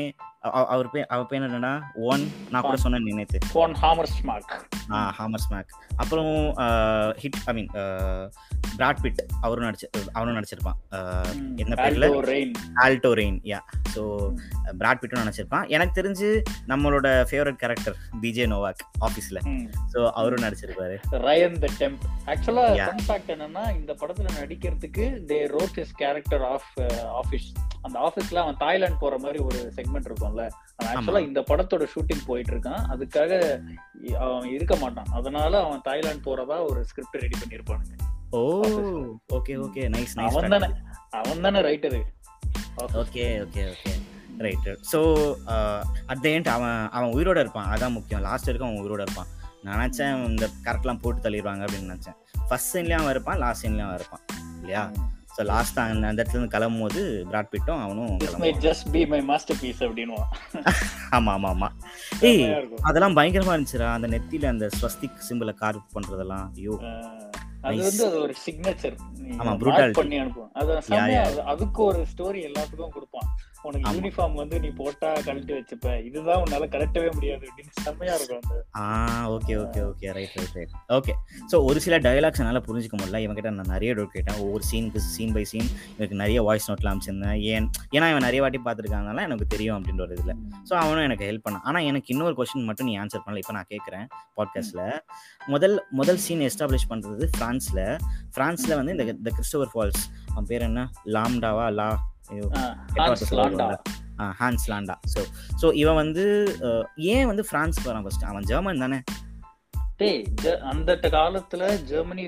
அவர் 0.43 0.91
பேர் 0.91 1.07
அவர் 1.15 1.29
பேர் 1.31 1.45
என்னன்னா 1.47 1.71
ஒன் 2.11 2.25
நான் 2.51 2.65
கூட 2.67 2.77
சொன்னேன் 2.83 3.07
நேத்து. 3.19 3.39
ஃபோன் 3.53 3.73
ஹாமர் 3.83 4.11
ஸ்மார்க் 4.17 4.53
ஹாமர் 5.19 5.43
ஸ்மாக் 5.45 5.73
அப்புறம் 6.03 6.31
hit 7.23 7.39
I 7.51 7.53
mean 7.57 7.71
Brad 8.77 9.01
Pitt 9.05 9.21
அவரும் 9.41 9.67
நடிச்சு 9.69 9.87
அவனும் 10.13 10.37
நடிச்சிருப்பான். 10.39 10.79
என்ன 11.63 11.75
பேர்ல? 11.81 12.09
Raine 12.33 12.53
Aldo 12.85 13.11
Raine 13.21 13.39
yeah 13.53 13.61
so 13.95 14.03
Brad 14.81 15.01
பிட்டும் 15.01 15.23
நினச்சிருப்பான் 15.23 15.67
எனக்கு 15.77 15.97
தெரிஞ்சு 16.01 16.29
நம்மளோட 16.73 17.07
ஃபேவரட் 17.31 17.61
கேரக்டர் 17.63 17.97
பிஜே 18.23 18.47
நோவாக் 18.55 18.85
ஆஃபீஸில் 19.09 19.43
ஸோ 19.95 19.99
அவரும் 20.21 20.45
நடிச்சிருப்பாரு. 20.47 20.97
ரயன் 21.27 21.59
த 21.65 21.71
டெம்ப் 21.81 22.05
ஆக்சுவலா 22.33 22.67
ஃபேக்ட் 23.09 23.33
என்னன்னா 23.37 23.65
இந்த 23.81 23.93
படத்துல 24.03 24.29
நடிக்கிறதுக்கு 24.41 25.07
they 25.33 25.41
wrote 25.57 25.77
his 25.81 25.97
character 26.03 26.47
of 26.55 26.71
Office 27.23 27.49
அந்த 27.87 27.97
ஆஃபீஸ்ல 28.07 28.41
அவன் 28.45 28.61
தாய்லாந்து 28.65 29.03
போற 29.03 29.17
மாதிரி 29.19 29.41
ஒரு 29.49 29.59
செக்மெண்ட் 29.77 30.09
இருக்கும்ல 30.29 30.47
ஆக்சுவலா 30.89 31.23
இந்த 31.29 31.41
படத்தோட 31.51 31.85
ஷூட்டிங் 31.95 32.27
போயிட்டு 32.27 32.53
இருக்கான் 32.55 32.83
அதுக்காக 32.93 33.33
அவன் 34.25 34.51
இருக்க 34.57 34.75
மாட்டான். 34.83 35.09
அதனால 35.19 35.53
அவன் 35.65 35.85
தாய்லாந்து 35.89 36.27
போறதா 36.29 36.57
ஒரு 36.71 36.81
ஸ்கிரிப்ட் 36.91 37.23
ரெடி 37.25 37.37
பண்ணிருப்பானுங்க. 37.41 37.97
Oh. 38.39 38.41
Okay 39.39 39.55
okay 39.65 39.83
nice 39.97 40.15
nice 40.19 40.37
அவன் 40.37 40.55
தானே 40.55 40.69
அவன் 41.21 41.45
தானே 41.47 41.61
writer 41.69 42.01
okay 43.03 43.25
okay 43.45 43.63
okay 43.73 43.93
right 44.47 44.69
so 44.93 44.99
at 46.13 46.23
the 46.25 46.29
end 46.37 46.51
அவன் 46.57 46.79
அவன் 46.97 47.13
உயிரோட 47.17 47.39
இருப்பான். 47.45 47.71
அதான் 47.75 47.97
முக்கியம். 47.97 48.25
லாஸ்ட் 48.29 48.49
வரைக்கும் 48.49 48.69
அவன் 48.71 48.83
உயிரோட 48.85 49.03
இருப்பான். 49.07 49.31
நான் 49.65 49.79
நினச்சேன் 49.81 50.13
இந்த 50.31 50.47
கரெக்ட்லாம் 50.67 51.01
போட்டு 51.05 51.25
தள்ளிடுவாங்க 51.25 51.65
அப்படின்னு 51.67 51.91
நினச்சேன். 51.93 52.19
ஃபர்ஸ்ட் 52.49 52.71
சீன்லேயும் 52.75 53.03
அவன் 53.03 53.15
இருப்பான் 53.17 53.41
லாஸ்ட் 53.45 53.65
சீன்லேயும் 53.65 53.89
அவன் 53.89 53.99
இருப்பான். 54.01 54.25
இல்லையா? 54.61 54.85
ஸோ 55.39 55.45
லாஸ்ட் 55.45 55.79
அந்த 55.79 56.07
அந்த 56.07 56.23
இடத்துல 56.23 56.47
கிளம்பும் 56.47 56.81
போது 56.81 57.25
பிராட் 57.27 57.49
பிட்டும் 57.51 57.81
அவனும் 57.83 58.17
just 58.41 58.91
be 58.93 59.07
my 59.07 59.23
master 59.23 59.57
piece 59.61 59.83
அப்படின்னுவான். 59.83 60.31
ஆமா 61.11 61.31
ஆமா 61.37 61.55
ஆமா. 61.55 61.69
ஏய். 62.21 62.69
அதெல்லாம் 62.83 63.17
பயங்கரமா 63.17 63.65
இருந்துச்சுடா. 63.65 63.93
அந்த 63.93 64.07
நெத்தியில 64.07 64.47
அந்த 64.47 64.69
ஸ்வஸ்திக் 64.81 65.21
சிம்பிளை 65.29 65.55
கார்வ் 65.61 65.87
பண்றதெல்லாம். 65.95 66.49
ஐயோ. 66.55 66.79
அது. 67.61 67.77
வந்து 67.77 68.07
அது 68.07 68.21
ஒரு 68.21 68.35
சிக்னேச்சர் 68.47 68.97
ஆமா. 69.29 69.91
பண்ணி. 69.91 71.15
அது- 71.15 71.37
அதுக்கு 71.37 71.83
ஒரு 71.83 72.07
ஸ்டோரி 72.17 72.53
எல்லாத்துக்கும் 72.53 72.89
கொடுப்பான். 72.89 73.38
உனக்கு. 73.67 73.93
யூனிஃபார்ம் 73.97 74.37
வந்து 74.41 74.57
நீ 74.65 74.69
போட்டா 74.81 75.09
கழட்டி 75.27 75.53
வச்சுப்ப. 75.57 75.89
இதுதான் 76.09 76.41
உன்னால 76.45 76.67
கழட்டவே 76.75 77.11
முடியாது 77.17 77.45
அப்படின்னு 77.49 77.85
செம்மையா 77.87 78.15
இருக்கும் 78.19 78.41
அந்த 78.43 78.57
ஆ 78.81 78.85
okay 79.37 79.55
okay 79.63 79.81
okay 79.91 80.13
right 80.19 80.35
right 80.39 80.55
right 80.59 80.75
okay 80.97 81.15
so 81.53 81.59
ஒரு 81.69 81.79
சில 81.87 81.99
டயலாக்ஸ் 82.07 82.41
என்னால் 82.43 82.63
புரிஞ்சுக்க 82.69 82.97
முடியல. 83.01 83.21
இவன் 83.25 83.39
கிட்ட 83.39 83.51
நான் 83.59 83.73
நிறைய 83.75 83.93
டவுட் 83.99 84.15
கேட்டேன். 84.17 84.39
ஒவ்வொரு 84.45 84.65
சீனுக்கு 84.71 85.03
சீன் 85.15 85.35
பை 85.37 85.45
சீன் 85.53 85.69
எனக்கு 85.99 86.19
நிறைய 86.23 86.43
வாய்ஸ் 86.49 86.69
நோட்லாம் 86.71 86.95
அமைச்சிருந்தேன். 86.95 87.39
ஏன் 87.53 87.69
ஏன்னா 87.97 88.09
இவன் 88.13 88.27
நிறைய 88.29 88.43
வாட்டி 88.45 88.61
பார்த்துருக்காங்கனால 88.67 89.25
எனக்கு 89.29 89.47
தெரியும் 89.55 89.77
அப்படின்ற 89.79 90.05
ஒரு 90.07 90.17
இதில். 90.19 90.37
ஸோ 90.71 90.75
அவனும் 90.83 91.07
எனக்கு 91.09 91.27
ஹெல்ப் 91.31 91.47
பண்ணான். 91.47 91.65
ஆனால் 91.71 91.87
எனக்கு 91.91 92.13
இன்னொரு 92.15 92.37
கொஸ்டின் 92.41 92.69
மட்டும் 92.71 92.89
நீ 92.91 92.95
ஆன்சர் 93.05 93.25
பண்ணல. 93.25 93.43
இப்போ 93.45 93.57
நான் 93.59 93.71
கேட்குறேன் 93.75 94.07
பாட்காஸ்ட்டில் 94.39 94.87
முதல் 95.55 95.77
முதல் 96.01 96.23
சீன் 96.27 96.45
எஸ்டாப்ளிஷ் 96.51 96.89
பண்ணுறது 96.93 97.27
ஃப்ரான்ஸில். 97.35 97.85
ஃப்ரான்ஸில் 98.35 98.77
வந்து 98.81 98.95
இந்த 98.95 99.31
கிறிஸ்டோபர் 99.39 99.73
ஃபால்ஸ். 99.75 100.03
அவன் 100.33 100.49
பேர் 100.53 100.67
என்ன? 100.69 100.83
லாம்டாவா? 101.17 101.67
லா 101.81 101.89
ஹான்ஸ் 104.41 104.67
லாண்டா 104.71 104.97
ஸோ 105.13 105.21
ஸோ 105.61 105.67
இவன் 105.83 105.99
வந்து 106.03 106.25
ஏன் 107.15 107.29
வந்து 107.31 107.45
ஃப்ரான்ஸ்க்கு 107.49 107.89
வரான் 107.91 108.05
ஃபர்ஸ்ட் 108.07 108.27
அவன் 108.31 108.49
ஜெர்மன் 108.51 108.83
தானே? 108.85 108.99
டேய் 110.01 110.21
அந்த 110.73 110.91
காலத்துல 111.17 111.63
ஜெர்மனி 111.91 112.25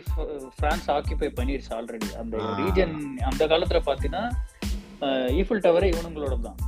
பிரான்ஸ் 0.60 0.88
ஆக்கிபை 0.94 1.28
பண்ணிருச்சு 1.38 1.72
ஆல்ரெடி 1.76 2.08
அந்த. 2.22 2.36
ரீஜன் 2.60 2.94
அந்த 3.30 3.42
காலத்துல 3.52 3.80
பாத்தீங்கன்னா 3.88 4.24
ஈஃபில் 5.40 5.62
டவரே 5.66 5.88
இவனுங்களோட 5.92 6.34
தான். 6.46 6.58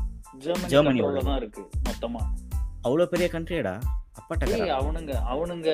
ஜெர்மனி 0.44 0.70
ஜெர்மனியோட. 0.74 1.18
தான் 1.30 1.40
இருக்கு 1.42 1.62
மொத்தமா. 1.88 2.22
அவ்வளோ 2.86 3.06
பெரிய 3.14 3.26
கண்ட்ரியாடா 3.34 3.74
அப்பா 4.20 4.32
ஏய் 4.34 4.40
டக்கரா 4.42 4.76
அவனுங்க 4.80 5.12
அவனுங்க 5.32 5.68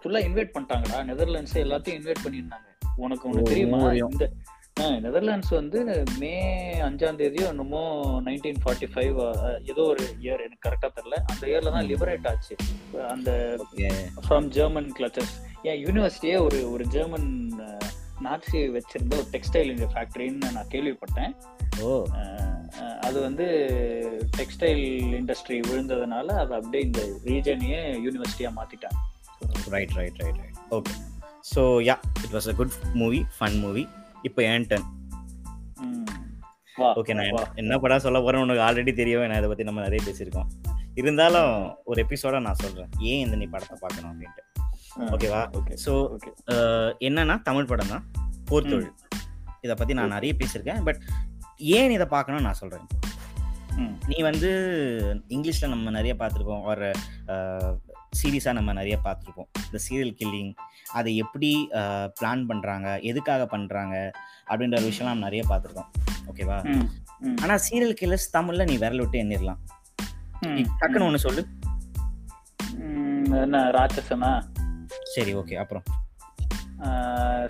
ஃபுல்லா 0.00 0.20
இன்வைட் 0.28 0.54
பண்ணிட்டாங்கடா. 0.54 0.98
நெதர்லாண்ட்ஸ் 1.10 1.56
எல்லாத்தையும் 1.64 1.98
இன்வைட் 2.00 2.24
பண்ணிருந்தாங்க 2.24 2.66
உனக்கு 3.04 3.24
உனக்கு 3.30 3.50
தெரியுமா. 3.52 3.78
இந்த 4.14 4.26
நெதர்லாண்ட்ஸ் 5.04 5.52
வந்து 5.54 5.78
மே 6.20 6.32
அஞ்சாம் 6.88 7.18
தேதியோ 7.20 7.46
என்னமோ 7.46 7.82
நைன்டீன் 8.26 8.60
ஃபார்ட்டி 8.62 8.88
ஃபைவ் 8.92 9.16
ஏதோ 9.70 9.82
ஒரு 9.84 10.04
இயர் 10.22 10.44
எனக்கு 10.46 10.64
கரெக்டா 10.66 10.88
தெரியல. 10.96 11.16
அந்த 11.30 11.42
இயர்ல 11.46 11.72
தான். 11.76 11.88
லிபரேட் 11.90 12.28
ஆச்சு. 12.28 12.54
அந்த 13.10 13.30
ஃப்ரம் 14.26 14.48
ஜெர்மன் 14.48 14.90
கிளச்சஸ் 14.98 15.34
என் 15.62 15.80
யூனிவர்சிட்டியே 15.86 16.36
ஒரு 16.40 16.72
ஒரு 16.72 16.84
ஜெர்மன் 16.86 17.28
நாட்சி 18.20 18.58
வச்சிருந்த 18.74 19.14
ஒரு 19.16 19.28
டெக்ஸ்டைல் 19.32 19.70
ஃபேக்டரின்னு 19.92 20.50
நான் 20.56 20.72
கேள்விப்பட்டேன். 20.74 21.32
ஓ. 21.82 21.90
அது 23.06 23.18
வந்து 23.20 23.46
டெக்ஸ்டைல் 24.36 24.84
இண்டஸ்ட்ரி 25.20 25.56
விழுந்ததுனால 25.60 26.26
அது 26.42 26.52
அப்படியே 26.54 26.82
இந்த 26.82 27.00
ரீஜனையே 27.24 27.80
யூனிவர்சிட்டியா 28.06 28.50
மாத்திட்டாங்க. 28.58 28.98
Right 29.70 29.94
right 29.98 30.18
right 30.22 30.38
right 30.38 30.58
okay 30.70 30.94
so 31.54 31.62
yeah 31.88 31.94
it 32.24 32.34
was 32.34 32.48
a 32.48 32.54
good 32.54 32.74
movie 32.94 33.20
fun 33.36 33.56
movie 33.60 33.84
இப்போ 34.22 34.42
ஏன் 34.42 34.66
டர்ன் 34.66 34.86
ஓகே 36.78 37.14
நான். 37.14 37.54
என்ன- 37.54 37.78
படம் 37.78 37.98
சொல்ல 37.98 38.20
போறேன் 38.20 38.40
உனக்கு 38.40 38.62
ஆல்ரெடி 38.62 38.94
தெரியும் 38.94 39.26
நான் 39.26 39.36
இதை 39.36 39.48
பத்தி 39.48 39.64
நம்ம 39.64 39.80
நிறைய 39.80 40.00
பேசியிருக்கோம். 40.06 40.46
இருந்தாலும் 40.94 41.76
ஒரு 41.84 42.06
எபிசோட 42.08 42.40
நான் 42.40 42.54
சொல்றேன். 42.54 42.88
ஏன் 42.98 43.24
இந்த 43.24 43.36
நீ 43.36 43.44
படத்தை 43.44 43.78
பார்க்கணும் 43.80 44.12
அப்படின்ட்டு. 44.12 44.44
ஓகேவா 45.00 45.42
ஓகே 45.58 45.76
ஸோ 45.86 45.92
என்னன்னா 47.00 47.42
தமிழ் 47.42 47.64
படம் 47.64 47.88
தான் 47.88 48.04
போர்த்தொழில் 48.50 48.94
இதை 49.60 49.74
பத்தி 49.76 49.94
நான் 49.94 50.08
நிறைய 50.08 50.34
பேசியிருக்கேன். 50.34 50.84
பட் 50.84 51.00
ஏன் 51.56 51.90
இதை 51.90 52.06
பார்க்கணும்னு 52.06 52.46
நான் 52.46 52.54
சொல்றேன். 52.54 52.86
நீ 54.06 54.20
வந்து 54.20 54.50
இங்கிலீஷில் 55.28 55.68
நம்ம 55.68 55.90
நிறைய 55.90 56.14
பார்த்துருப்போம் 56.18 56.62
ஒரு 56.62 56.92
சீரீஸாக 58.18 58.54
நம்ம 58.58 58.72
நிறைய 58.78 58.96
பார்த்துருப்போம். 59.04 59.48
இந்த 59.66 59.78
சீரியல் 59.86 60.14
கில்லிங் 60.20 60.52
அதை 60.98 61.12
எப்படி 61.24 61.50
பிளான் 62.18 62.44
பண்ணுறாங்க 62.50 62.88
எதுக்காக 63.10 63.46
பண்ணுறாங்க 63.52 63.96
அப்படின்ற 64.50 64.78
விஷயம்லாம் 64.86 65.14
நம்ம 65.14 65.28
நிறைய 65.28 65.44
பார்த்துருக்கோம். 65.50 65.90
ஓகேவா? 66.30 66.58
ஆனால் 67.42 67.62
சீரியல் 67.66 67.98
கில்லர்ஸ் 68.00 68.32
தமிழில் 68.36 68.68
நீ 68.70 68.76
விரல் 68.84 69.02
விட்டு 69.02 69.22
எண்ணிடலாம் 69.24 69.60
டக்குன்னு 70.80 71.08
ஒன்று 71.08 71.26
சொல்லு. 71.26 71.44
என்ன 73.44 73.58
ராட்சசனா? 73.76 74.32
சரி 75.14 75.32
ஓகே 75.40 75.56
அப்புறம். 75.62 75.86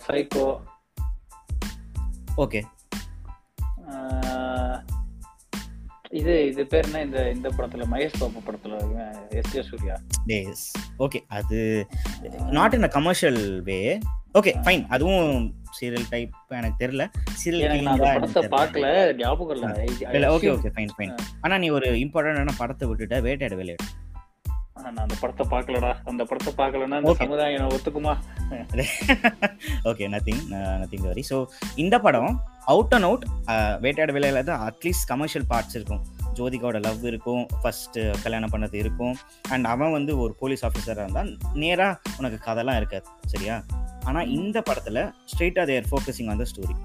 Psycho 0.07 0.45
okay. 2.45 2.61
இது 6.11 6.33
இது 6.47 6.63
பேர் 6.67 6.87
என்ன 6.87 7.01
இந்த 7.03 7.19
இந்த 7.31 7.49
படத்துல 7.51 7.85
மகேஷ் 7.91 8.17
பாபு 8.19 8.41
படத்துல 8.47 8.79
எஸ் 9.33 9.53
சூர்யா. 9.69 9.97
டேஸ் 10.27 10.65
ஓகே 10.99 11.19
அது 11.31 11.59
not 12.51 12.75
in 12.75 12.87
a 12.89 12.93
commercial 12.97 13.39
way 13.63 13.79
okay 14.35 14.53
fine 14.65 14.83
அதுவும் 14.89 15.29
சீரியல் 15.79 16.09
டைப் 16.11 16.33
எனக்கு 16.53 16.81
தெரியல. 16.83 17.05
சீரியல் 17.41 17.87
படத்தை 18.01 18.43
பார்க்கல. 18.55 18.87
ஞாபகம் 19.19 19.55
இல்ல. 19.57 19.69
இல்ல 20.15 20.27
ஓகே 20.35 20.51
ஓகே 20.55 20.71
ஃபைன் 20.77 20.93
ஃபைன் 20.97 21.15
ஆனா 21.41 21.57
நீ 21.59 21.69
ஒரு 21.71 21.89
இம்பார்ட்டன்டான 22.05 22.55
படத்தை 22.59 22.85
விட்டுட்ட. 22.89 23.19
வேட்டையாட 23.27 23.57
விளையாடு 23.57 23.87
நான் 24.83 24.97
அந்த 24.97 25.15
படத்தை 25.21 25.45
பார்க்கலடா. 25.51 25.91
அந்த 26.05 26.25
படத்தை 26.25 26.53
பார்க்கலன்னா 26.61 26.99
இந்த. 26.99 27.15
சமுதாயம் 27.15 27.57
என்ன 27.59 27.69
ஒத்துக்குமா? 27.77 28.15
ஓகே 29.91 30.07
நத்திங் 30.15 30.43
நத்திங் 30.83 31.07
வரி 31.07 31.25
ஸோ 31.31 31.37
இந்த 31.75 31.99
படம் 32.07 32.33
அவுட் 32.65 32.95
அண்ட் 32.95 33.07
அவுட் 33.09 33.25
வேட்டையாட 33.85 34.13
வேலையில 34.19 34.43
தான் 34.45 34.63
அட்லீஸ்ட் 34.69 35.07
கமர்ஷியல் 35.07 35.47
பார்ட்ஸ் 35.51 35.77
இருக்கும். 35.79 36.03
ஜோதிகாவோட 36.35 36.81
லவ் 36.83 37.05
இருக்கும் 37.05 37.47
ஃபர்ஸ்ட் 37.63 37.99
கல்யாணம் 38.23 38.53
பண்ணது 38.53 38.75
இருக்கும். 38.75 39.15
அண்ட் 39.49 39.65
அவன் 39.65 39.93
வந்து 39.93 40.19
ஒரு 40.19 40.33
போலீஸ் 40.35 40.65
ஆஃபீஸராக 40.67 41.05
இருந்தால் 41.05 41.31
நேராக 41.55 42.01
உனக்கு 42.19 42.39
கதைலாம் 42.51 42.77
இருக்காது 42.77 43.07
சரியா? 43.27 43.57
ஆனால் 44.05 44.29
இந்த 44.31 44.59
படத்தில் 44.63 45.01
ஸ்ட்ரெயிட்டாக 45.33 45.67
தேர் 45.67 45.89
ஃபோக்கஸிங் 45.91 46.31
அந்த 46.35 46.45
ஸ்டோரி 46.53 46.77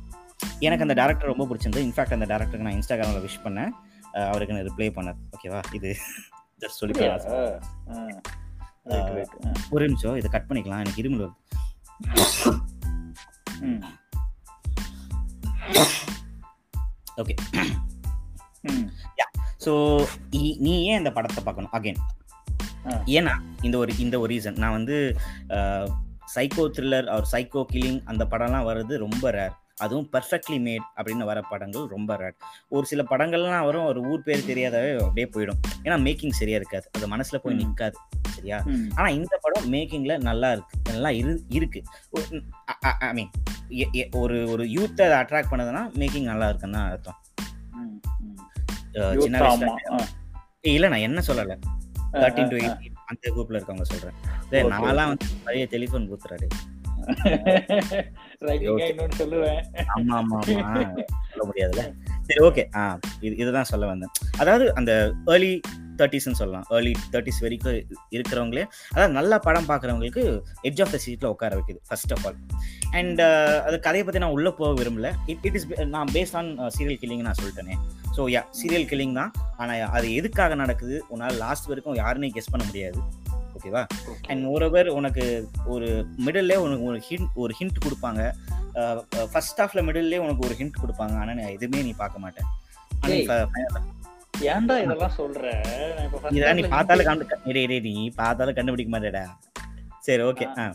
எனக்கு 0.60 0.86
அந்த 0.88 0.96
டேரக்டர் 1.02 1.32
ரொம்ப 1.34 1.46
பிடிச்சிருந்தது. 1.46 1.86
இன்ஃபேக்ட் 1.88 2.18
அந்த 2.18 2.28
டேரக்டருக்கு 2.32 2.68
நான் 2.68 2.78
இன்ஸ்டாகிராமில் 2.80 3.25
விஷ் 3.28 3.44
பண்ணேன். 3.44 3.72
அஹ் 4.14 4.28
அவருக்கு 4.28 4.56
நான் 4.56 4.68
ரிப்ளை 4.70 4.90
பண்ணேன். 4.98 5.20
ஓகேவா 5.36 5.62
இது. 5.74 5.92
ஜஸ்ட் 6.62 6.80
சொல்லி. 6.80 6.94
ஒரு 9.76 9.84
நிமிஷம் 9.88 10.18
இதை 10.20 10.30
கட் 10.32 10.48
பண்ணிக்கலாம். 10.50 10.84
எனக்கு 10.84 11.02
இருமல் 11.04 11.24
வருது. 11.24 11.36
ஓகே. 17.22 17.36
ஸோ 19.66 19.74
நீ 20.68 20.74
ஏன் 20.90 21.00
இந்த 21.02 21.12
படத்தை 21.18 21.42
பார்க்கணும்? 21.44 21.74
அகைன். 21.78 22.02
ஏன்னா 23.18 23.34
இந்த 23.68 23.76
ஒரு 23.84 23.92
இந்த 24.04 24.16
ஒரு 24.24 24.32
ரீசன் 24.34 24.62
நான் 24.64 24.76
வந்து 24.80 24.98
சைக்கோ 26.34 26.64
த்ரில்லர் 26.76 27.08
அவர் 27.14 27.30
சைக்கோ 27.32 27.62
கில்லிங் 27.72 28.02
அந்த 28.12 28.24
படம்லாம் 28.32 28.68
வர்றது 28.70 28.94
ரொம்ப 29.06 29.32
ரேர் 29.38 29.56
அதுவும் 29.77 30.08
பர்ஃபெக்ட்லி 30.13 30.58
மேட் 30.65 30.86
அப்படின்னு 30.98 31.24
வர 31.29 31.39
படங்கள் 31.50 31.86
ரொம்ப 31.94 32.15
ரேர் 32.22 32.36
ஒரு 32.75 32.86
சில 32.91 33.01
படங்கள்லாம் 33.10 33.65
வரும் 33.70 33.88
ஒரு 33.91 34.00
ஊர் 34.12 34.24
பேர் 34.27 34.48
தெரியாதவே 34.50 34.91
அப்படியே 35.05 35.27
போயிடும். 35.36 35.60
ஏன்னா 35.86 35.98
மேக்கிங் 36.05 36.38
சரியா 36.39 36.58
இருக்காது. 36.62 36.86
அது 36.96 37.08
மனசுல 37.13 37.39
போய். 37.44 37.58
நிற்காது 37.62 37.98
சரியா. 38.36 38.58
ஆனா 38.96 39.08
இந்த 39.17 39.36
படம் 39.41 39.67
மேக்கிங்ல 39.74 40.15
நல்லா 40.29 40.51
இருக்கு. 40.51 40.77
நல்லா 40.91 41.10
இரு 41.22 41.34
இருக்கு. 41.50 41.82
ஐ 43.08 43.12
மீன் 43.20 43.32
ஒரு 44.22 44.38
ஒரு 44.53 44.65
யூத்தை 44.75 45.08
அட்ராக்ட் 45.22 45.51
பண்ணதுன்னா 45.53 45.84
மேக்கிங் 46.01 46.29
நல்லா 46.32 46.48
இருக்குன்னு 46.50 46.77
தான் 46.79 46.91
அர்த்தம். 46.91 47.20
சின்ன 49.24 49.39
வயசுல 49.46 49.72
இல்ல 50.75 50.88
நான் 50.94 51.05
என்ன 51.08 51.22
சொல்லல. 51.27 51.55
Thirteen 52.13 52.51
to. 52.51 52.58
எயிட்டீன் 52.62 52.94
அந்த 53.12 53.25
குரூப்ல 53.36 53.58
இருக்கவங்க 53.58 53.88
சொல்றேன். 53.89 54.15
Okay, 54.46 54.63
நான்லாம் 54.74 55.12
வந்து 55.12 55.27
பழைய 55.44 55.67
டெலிஃபோன் 55.75 56.10
கூத்துறாரு 56.12 56.48
Okay. 56.48 56.75
இன்னொன்னு 58.90 59.18
சொல்லுவேன். 59.22 59.62
ஆமா 59.96 60.14
ஆமா 60.22 60.38
ஆமா. 60.42 60.84
சொல்ல 61.32 61.46
முடியாதுல்ல? 61.50 61.84
சரி 62.28 62.42
ஓகே. 62.50 62.64
ஆ 62.80 62.82
இது 63.26 63.34
இதுதான் 63.42 63.72
சொல்ல 63.72 63.86
வந்தேன். 63.92 64.14
அதாவது 64.42 64.66
அந்த 64.80 64.92
ஏர்லி 65.34 65.52
தேர்ட்டிஸ்ன்னு 66.00 66.40
சொல்லலாம். 66.40 66.66
ஏர்லி 66.76 66.94
தேர்ட்டிஸ் 67.14 67.42
வரைக்கும் 67.44 67.76
இருக்கிறவங்களே 68.16 68.64
அதாவது 68.94 69.14
நல்ல 69.18 69.34
படம் 69.48 69.68
பார்க்குறவங்களுக்கு 69.70 70.24
எட்ஜ் 70.70 70.82
ஆஃப் 70.86 70.94
த 70.96 71.00
சீட்டில் 71.06 71.32
உட்கார 71.34 71.52
வைக்குது 71.60 71.80
ஃபர்ஸ்ட் 71.90 72.14
ஆஃப் 72.16 72.26
ஆல் 72.30 72.40
அண்ட் 73.00 73.22
அது 73.68 73.78
கதையை 73.88 74.06
பற்றி 74.06 74.22
நான் 74.24 74.36
உள்ளே 74.38 74.52
போக 74.60 74.72
விரும்பல. 74.82 75.12
இட் 75.34 75.46
இட் 75.50 75.58
இஸ் 75.60 75.68
நான் 75.96 76.12
பேஸ்ட் 76.16 76.38
ஆன் 76.42 76.50
சீரியல் 76.78 77.00
கில்லிங் 77.04 77.26
நான் 77.28 77.40
சொல்லிட்டேனே. 77.42 77.78
ஸோ 78.18 78.24
யா 78.36 78.42
சீரியல் 78.60 78.88
கில்லிங் 78.92 79.16
தான். 79.20 79.32
ஆனால் 79.62 79.86
அது 79.98 80.08
எதுக்காக 80.20 80.56
நடக்குது? 80.64 80.98
உன்னால் 81.14 81.40
லாஸ்ட் 81.46 81.70
வரைக்கும் 81.72 81.98
யாருன்னே 82.04 82.30
கெஸ் 82.38 82.52
பண்ண 82.54 82.66
முடியாது. 82.72 83.00
ஓகேவா? 83.56 83.82
அண்ட் 84.28 84.42
மோரோவர் 84.46 84.88
உனக்கு 84.88 85.26
ஒரு 85.66 85.88
மிடில்லே 86.26 86.56
உனக்கு 86.66 86.84
ஒரு 86.84 87.02
ஹிண்ட் 87.10 87.30
ஒரு 87.34 87.54
ஹிண்ட் 87.60 87.84
கொடுப்பாங்க. 87.86 88.22
ஃபர்ஸ்ட் 89.32 89.62
ஹாஃப்ல 89.62 89.84
மிடில்லே 89.90 90.18
உனக்கு 90.18 90.46
ஒரு 90.48 90.56
ஹிண்ட் 90.60 90.82
கொடுப்பாங்க. 90.84 91.16
ஆனால் 91.22 91.38
நான் 91.40 91.54
எதுவுமே 91.58 91.82
நீ 91.82 91.94
பார்க்க 91.94 92.20
மாட்டேன். 92.20 92.50
ஆனா 93.00 93.14
ஏன்டா 94.54 94.76
இதெல்லாம் 94.84 95.18
சொல்ற? 95.18 95.44
இதெல்லாம் 96.30 96.56
நீ 96.56 96.64
பார்த்தாலும் 96.76 97.06
கண்டு 97.06 97.26
இரு, 97.46 97.82
நீ 97.82 98.10
பார்த்தாலும் 98.16 98.56
கண்டுபிடிக்க 98.56 98.92
மாட்டேடா. 98.96 99.24
சரி 100.00 100.24
ஓகே. 100.24 100.48
ஆ. 100.60 100.66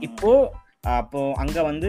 இப்போ 0.00 0.30
அப்போ 0.98 1.20
அங்க 1.34 1.62
வந்து 1.62 1.88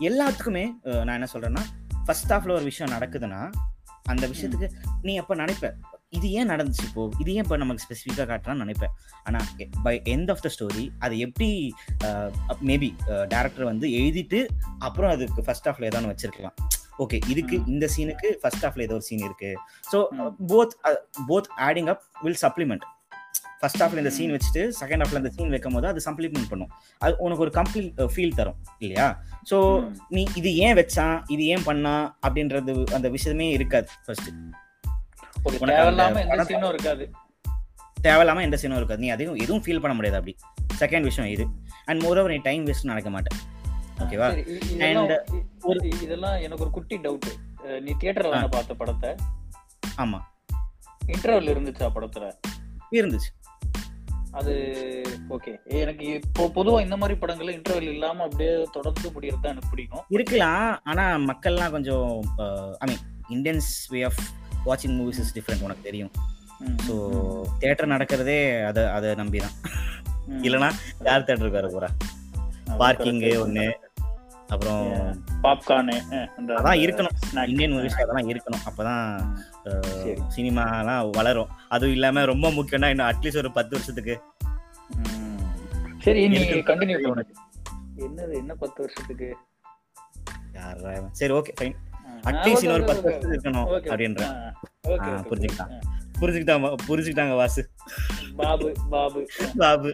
எல்லாத்துக்குமே 0.00 0.62
நான் 1.06 1.16
என்ன 1.18 1.28
சொல்றேன்னா 1.34 1.62
ஃபர்ஸ்ட் 2.06 2.32
ஹாஃப்ல 2.32 2.52
ஒரு 2.52 2.64
விஷயம் 2.64 2.94
நடக்குதுன்னா 2.94 3.40
அந்த 4.02 4.24
விஷயத்துக்கு 4.26 4.68
நீ 5.02 5.16
அப்ப 5.16 5.34
நினைப்ப? 5.34 5.68
இது 6.18 6.28
ஏன் 6.38 6.50
நடந்துச்சு 6.52 6.84
இப்போ? 6.88 7.02
இது 7.22 7.30
ஏன் 7.36 7.44
இப்போ 7.44 7.56
நமக்கு 7.62 7.84
ஸ்பெசிஃபிக்காக 7.84 8.26
காட்டுறான்னு 8.30 8.64
நினைப்பேன். 8.64 8.94
ஆனால் 9.26 9.46
by 9.86 9.94
end 10.14 10.30
of 10.34 10.42
the 10.46 10.50
story 10.56 10.84
அது 11.06 11.14
எப்படி 11.26 11.50
மேபி 12.70 12.90
டேரக்டர் 13.34 13.70
வந்து 13.72 13.88
எழுதிட்டு 14.00 14.40
அப்புறம் 14.88 15.12
அதுக்கு 15.14 15.44
ஃபர்ஸ்ட் 15.48 15.68
ஹாஃப்ல 15.70 15.90
ஏதாவது 15.90 16.12
வச்சிருக்கலாம். 16.12 16.56
ஓகே 17.04 17.18
இதுக்கு. 17.32 17.56
இந்த 17.74 17.84
சீனுக்கு 17.94 18.28
ஃபர்ஸ்ட் 18.42 18.64
ஹாஃப்ல 18.66 18.84
ஏதோ 18.88 18.96
ஒரு 18.98 19.06
சீன் 19.10 19.24
இருக்கு. 19.28 19.52
So. 19.92 20.00
Both 20.50 20.74
both 21.30 21.48
adding 21.68 21.88
up 21.94 22.04
will 22.24 22.42
supplement 22.44 22.84
first 23.60 23.82
ஹாஃப்ல 23.82 24.00
இந்த 24.02 24.12
சீன் 24.16 24.32
வச்சுட்டு 24.34 24.62
செகண்ட் 24.80 25.02
ஹாஃப்ல 25.02 25.20
இந்த 25.22 25.30
சீன் 25.36 25.52
வைக்கும் 25.54 25.76
போது 25.76 25.86
அது 25.90 26.00
சப்ளிமெண்ட் 26.06 26.48
பண்ணும். 26.52 26.70
அது 27.04 27.14
உனக்கு 27.26 27.44
ஒரு 27.46 27.52
கம்ப்ளீட் 27.58 28.02
ஃபீல் 28.14 28.36
தரும் 28.40 28.58
இல்லையா? 28.84 29.06
ஸோ. 29.50 29.56
நீ 30.16 30.22
இது 30.40 30.50
ஏன் 30.66 30.76
வச்சான்? 30.80 31.16
இது 31.34 31.44
ஏன் 31.54 31.64
பண்ணா 31.68 31.94
அப்படின்றது 32.26 32.74
அந்த 32.98 33.10
விஷயமே 33.16 33.48
இருக்காது 33.58 33.88
ஃபர்ஸ்ட் 34.06 34.30
தேவையில்லாம 35.44 36.30
எந்த 36.30 36.44
சீனும் 36.44 36.68
இருக்காது. 36.68 37.10
தேவையில்லாம 38.02 38.40
எந்த 38.40 38.58
சீனும் 38.62 38.76
இருக்காது. 38.76 38.96
நீ 38.96 39.08
அதையும் 39.08 39.34
எதுவும் 39.34 39.62
ஃபீல் 39.62 39.80
பண்ண 39.80 39.96
முடியாது 39.96 40.18
அப்படி. 40.18 40.36
செகண்ட் 40.80 41.02
விஷயம் 41.02 41.30
இது. 41.30 41.46
அண்ட் 41.84 42.02
மோரோவர் 42.02 42.28
நீ 42.28 42.36
டைம் 42.36 42.66
வேஸ்ட் 42.66 42.82
நடக்க 42.82 43.10
மாட்டேன் 43.10 43.38
ஓகேவா 43.98 44.28
இ- 44.28 44.70
இதெல்லாம் 44.70 45.08
And 45.08 45.44
ஒரு- 45.62 46.02
இதெல்லாம் 46.02 46.36
எனக்கு 46.36 46.62
ஒரு 46.62 46.70
குட்டி 46.70 46.98
டவுட் 46.98 47.80
நீ 47.80 47.94
தியேட்டர்ல 48.00 48.30
தானே 48.30 48.46
பார்த்த 48.46 48.74
படத்தை? 48.74 49.10
ஆமா. 49.98 50.18
இன்டர்வல் 51.06 51.50
இருந்துச்சா 51.54 51.90
படத்துல? 51.94 52.32
இருந்துச்சு. 52.90 53.30
அது 54.30 54.54
ஓகே 55.30 55.52
எனக்கு 55.64 56.06
இப்போ 56.06 56.46
பொதுவா 56.54 56.80
இந்த 56.80 56.96
மாதிரி 56.96 57.18
படங்கள்ல 57.20 57.62
இன்டர்வல் 57.62 57.80
இல்லாம 57.80 58.22
அப்படியே 58.22 58.68
தொடர்ந்து 58.72 59.10
முடியறது 59.10 59.40
தான் 59.42 59.50
எனக்கு 59.50 59.68
பிடிக்கும். 59.70 60.04
இருக்கலாம். 60.08 60.80
ஆனா 60.84 61.16
மக்கள்லாம் 61.16 61.70
கொஞ்சம் 61.70 62.20
I 62.78 62.86
mean 62.86 63.42
Indians 63.42 63.70
way 63.88 64.02
of 64.02 64.18
வாட்சிங் 64.64 64.96
மூவிஸ் 64.98 65.20
இஸ் 65.20 65.34
டிஃப்ரெண்ட் 65.36 65.62
உனக்கு 65.62 65.82
தெரியும் 65.82 66.12
ஸோ 66.86 66.94
ம், 67.14 67.46
தியேட்டர் 67.58 67.92
நடக்கிறதே 67.92 68.36
அதை 68.66 68.82
அதை 68.92 69.08
நம்பி 69.14 69.38
தான் 69.38 69.56
ம். 70.28 70.42
இல்லைன்னா 70.44 70.70
யார் 71.04 71.26
தேட்டருக்கு 71.26 71.60
வர 71.60 71.70
போறா 71.70 71.88
அது 72.66 72.78
பார்க்கிங்கு. 72.78 73.30
ஒன்று 73.40 73.66
அப்புறம் 74.48 74.82
பாப்கார்னு 75.42 75.94
அஹ், 76.12 76.28
அந்த 76.38 76.50
அதான் 76.54 76.80
இருக்கணும். 76.80 77.14
இந்தியன் 77.46 77.74
மூவிஸ் 77.74 77.98
அதெல்லாம் 77.98 78.30
இருக்கணும் 78.30 78.64
அப்பதான். 78.66 79.04
சினிமாலாம் 80.28 81.10
வளரும் 81.10 81.52
அதுவும் 81.68 81.94
இல்லாம 81.94 82.24
ரொம்ப 82.24 82.50
முக்கியம்னா 82.50 82.90
இன்னும் 82.90 83.08
அட்லீஸ்ட் 83.08 83.42
ஒரு 83.42 83.52
பத்து 83.52 83.74
வருஷத்துக்கு. 83.76 84.16
சரி 86.04 86.22
நீ. 86.28 86.38
கண்டினியூ 86.64 86.98
என்னது 88.04 88.32
என்ன 88.34 88.52
பத்து 88.56 88.78
வருஷத்துக்கு? 88.82 89.28
சரி 91.12 91.32
ஓகே 91.32 91.52
ஃபைன் 91.58 91.76
அட்லீஸ்ட் 92.30 92.64
இன்னொரு 92.66 92.84
பத்து. 92.90 93.04
வருஷத்துக்கு 93.06 93.34
இருக்கணும் 93.36 93.68
அப்படின்ற. 93.90 94.22
புரிஞ்சுக்கிட்டான். 95.30 95.72
புரிஞ்சுக்கிட்டாங்க 96.20 96.68
புரிஞ்சுக்கிட்டாங்க 96.88 97.34
வாசு? 97.40 97.62
பாபு 98.40 98.68
பாபு. 98.92 99.20
பாபு 99.62 99.90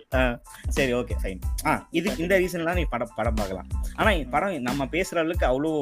சரி 0.77 0.93
ஓகே 0.99 1.15
ஃபைன் 1.23 1.41
ஆ 1.71 1.73
இது 1.99 2.09
இந்த 2.23 2.35
ரீசன்லாம் 2.43 2.79
நீ 2.81 2.85
படம் 2.95 3.15
படம் 3.19 3.39
பார்க்கலாம். 3.41 3.69
ஆனா 3.99 4.11
படம் 4.35 4.55
நம்ம 4.69 4.87
பேசுற 4.95 5.19
அளவுக்கு 5.23 5.47
அவ்வளோ 5.51 5.73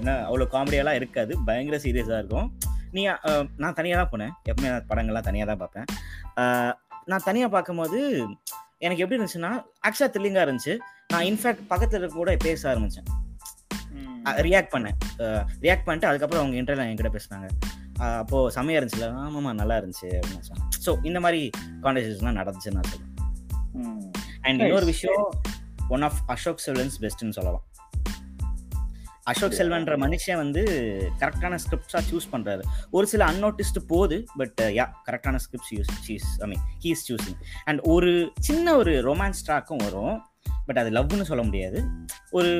என்ன 0.00 0.14
அவ்வளோ 0.28 0.46
காமெடியெல்லாம் 0.54 0.98
இருக்காது. 1.00 1.32
பயங்கர 1.48 1.78
சீரியஸா 1.86 2.18
இருக்கும். 2.22 2.48
நீ 2.96 3.02
நான் 3.62 3.76
தனியாக 3.80 3.98
தான் 4.00 4.12
போனேன். 4.12 4.34
எப்பவுமே 4.50 4.70
நான் 4.74 4.88
படங்கள்லாம் 4.92 5.28
தனியாக 5.30 5.48
தான் 5.52 5.62
பார்ப்பேன். 5.64 5.88
நான் 7.12 7.26
தனியாக 7.28 7.50
பார்க்கும்போது 7.56 7.98
எனக்கு 8.86 9.02
எப்படி 9.04 9.16
இருந்துச்சுன்னா 9.18 9.52
ஆக்சுவலாக 9.86 10.10
த்ரில்லிங்காக 10.14 10.46
இருந்துச்சு. 10.46 10.74
நான் 11.12 11.26
இன்ஃபேக்ட் 11.30 11.68
பக்கத்தில் 11.72 12.00
இருக்க 12.00 12.16
கூட 12.20 12.32
பேச 12.46 12.60
ஆரம்பிச்சேன். 12.72 13.08
ம். 13.12 13.27
ரியாக்ட் 14.46 14.72
பண்ணேன். 14.74 14.96
ரியாக்ட் 15.64 15.86
பண்ணிட்டு 15.86 16.08
அதுக்கப்புறம் 16.10 16.42
அவங்க 16.42 16.56
இன்டர்வியூ 16.62 16.88
என்கிட்ட 16.90 17.12
பேசினாங்க. 17.16 17.48
அப்போ 18.18 18.50
செமையா 18.54 18.78
இருந்துச்சுல. 18.80 19.06
ஆமாம்மா 19.24 19.52
நல்லா 19.52 19.76
இருந்துச்சு 19.78 20.08
அப்படின்னு 20.18 20.46
சொன்னேன் 20.48 20.68
ஸோ 20.84 20.90
இந்த 21.04 21.20
மாதிரி 21.20 21.50
கான்வர்சேஷன்லாம் 21.82 22.38
நடந்துச்சுன்னு 22.40 22.78
நான் 22.78 22.90
சொல்லுவேன். 22.92 23.14
அண்ட். 24.42 24.60
இன்னொரு 24.60 24.86
விஷயம் 24.86 25.24
ஒன் 25.88 26.02
ஆஃப் 26.02 26.20
அசோக் 26.26 26.62
செல்வன்ஸ் 26.66 26.98
பெஸ்ட்னு 27.00 27.36
சொல்லலாம். 27.38 27.64
அசோக். 29.30 29.56
செல்வன்ற 29.58 29.94
மனுஷன் 30.04 30.36
வந்து 30.36 30.62
கரெக்டான 31.20 31.58
ஸ்கிரிப்ட்ஸாக 31.64 32.02
சூஸ் 32.10 32.28
பண்றாரு. 32.32 32.62
ஒரு 32.90 33.06
சில 33.06 33.24
அன்னோட்டிஸ்டு 33.32 33.80
போகுது 33.86 34.16
பட் 34.36 34.60
யா 34.78 34.86
கரெக்டான 35.08 35.38
ஸ்கிரிப்ட்ஸ் 35.44 35.72
யூஸ் 35.76 35.90
cheese 36.06 36.28
I 36.40 36.48
mean 36.48 36.62
he 36.84 36.90
is 36.96 37.12
choosing 37.12 37.38
and 37.64 37.80
ஒரு 37.94 38.12
சின்ன 38.40 38.76
ஒரு 38.76 38.94
ரொமான்ஸ் 39.08 39.42
ட்ராக்கும் 39.48 39.82
வரும் 39.86 40.16
பட் 40.66 40.78
அது 40.78 40.90
லவ்னு 40.90 41.22
சொல்ல 41.22 41.42
முடியாது. 41.42 41.80
ஒரு 42.30 42.52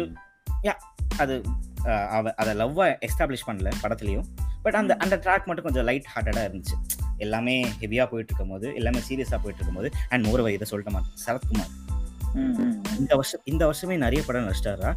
யா 0.63 0.75
அது 1.19 1.43
அவ 1.85 2.33
அதை 2.35 2.55
லவ்வை 2.55 2.89
எஸ்டாப்ளிஷ் 3.07 3.47
பண்ணல 3.47 3.73
படத்துலையும். 3.83 4.25
பட் 4.63 4.75
அந்த 4.75 4.97
அந்த 4.97 5.17
ட்ராக் 5.17 5.45
மட்டும் 5.45 5.65
கொஞ்சம் 5.65 5.85
லைட் 5.85 6.07
ஹார்ட்டடாக 6.15 6.47
இருந்துச்சு. 6.49 6.77
எல்லாமே 7.17 7.65
ஹெவியாக 7.65 8.09
போயிட்டு 8.11 8.35
இருக்கும் 8.35 8.49
போது 8.49 8.75
எல்லாமே 8.75 8.99
சீரியஸாக 8.99 9.39
போயிட்டு 9.43 9.63
இருக்கும் 9.63 9.75
போது 9.75 9.91
அண்ட் 10.09 10.27
மோரவை 10.27 10.49
இதை 10.49 10.69
சொல்லிட்ட 10.71 10.91
மாட்டேன் 10.91 11.15
சரத்குமார். 11.27 11.73
இந்த 12.99 13.15
வருஷம் 13.15 13.41
இந்த 13.45 13.63
வருஷமே 13.71 13.97
நிறைய 13.97 14.23
படம் 14.27 14.49
நடிச்சிட்டாரா? 14.49 14.95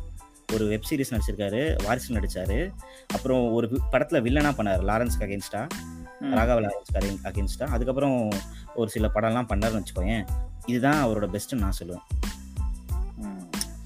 ஒரு 0.54 0.66
வெப் 0.68 0.88
சீரிஸ் 0.90 1.14
நடிச்சிருக்காரு 1.14 1.84
வாரிசு 1.84 2.14
நடிச்சாரு. 2.14 2.72
அப்புறம் 3.08 3.52
ஒரு 3.52 3.82
படத்துல 3.92 4.20
வில்லனா 4.26 4.52
பண்ணாரு 4.58 4.84
லாரன்ஸ் 4.90 5.20
அகேன்ஸ்டா. 5.20 5.68
ராகவ 6.32 6.62
லாரன்ஸ் 6.62 7.20
அகேன்ஸ்டா 7.24 7.68
அதுக்கப்புறம் 7.68 8.30
ஒரு 8.76 8.90
சில 8.90 9.10
படம்லாம் 9.16 9.50
பண்ணாருன்னு 9.52 9.82
வச்சுக்கோயேன். 9.82 10.26
இதுதான் 10.66 11.00
அவரோட 11.06 11.28
பெஸ்ட்னு 11.36 11.56
நான் 11.56 11.78
சொல்லுவேன். 11.80 12.04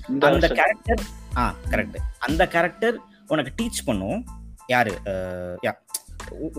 அந்த. 0.07 0.47
கேரக்டர் 0.47 1.05
ஆ 1.37 1.43
கரெக்ட் 1.69 1.97
அந்த 2.27 2.43
கேரக்டர் 2.47 2.97
உனக்கு 3.27 3.51
டீச் 3.59 3.85
பண்ணும். 3.85 4.19
யாரு? 4.67 4.91
யா 5.65 5.71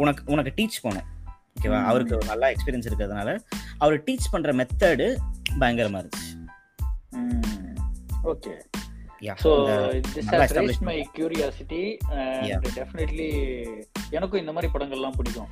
உனக்கு 0.03 0.23
உனக்கு 0.35 0.53
டீச் 0.57 0.83
பண்ணும். 0.83 1.07
ஓகேவா. 1.57 1.79
அவருக்கு 1.91 2.17
ஒரு 2.17 2.27
நல்லா 2.27 2.47
எக்ஸ்பீரியன்ஸ் 2.47 2.89
இருக்கிறதுனால 2.89 3.31
அவர் 3.79 4.03
டீச் 4.07 4.33
பண்ற 4.33 4.53
மெத்தடு 4.53 5.07
பயங்கரமா 5.61 6.01
இருந்துச்சு. 6.03 6.33
Okay 8.33 8.53
yeah 9.27 9.35
so 9.43 9.51
this 10.15 10.27
has 10.31 10.81
my 10.89 10.97
curiosity. 11.17 11.83
And 12.23 12.67
definitely 12.79 13.29
எனக்கும் 14.11 14.41
இந்த 14.41 14.53
மாதிரி 14.53 14.73
படங்கள்லாம் 14.73 15.17
பிடிக்கும். 15.17 15.49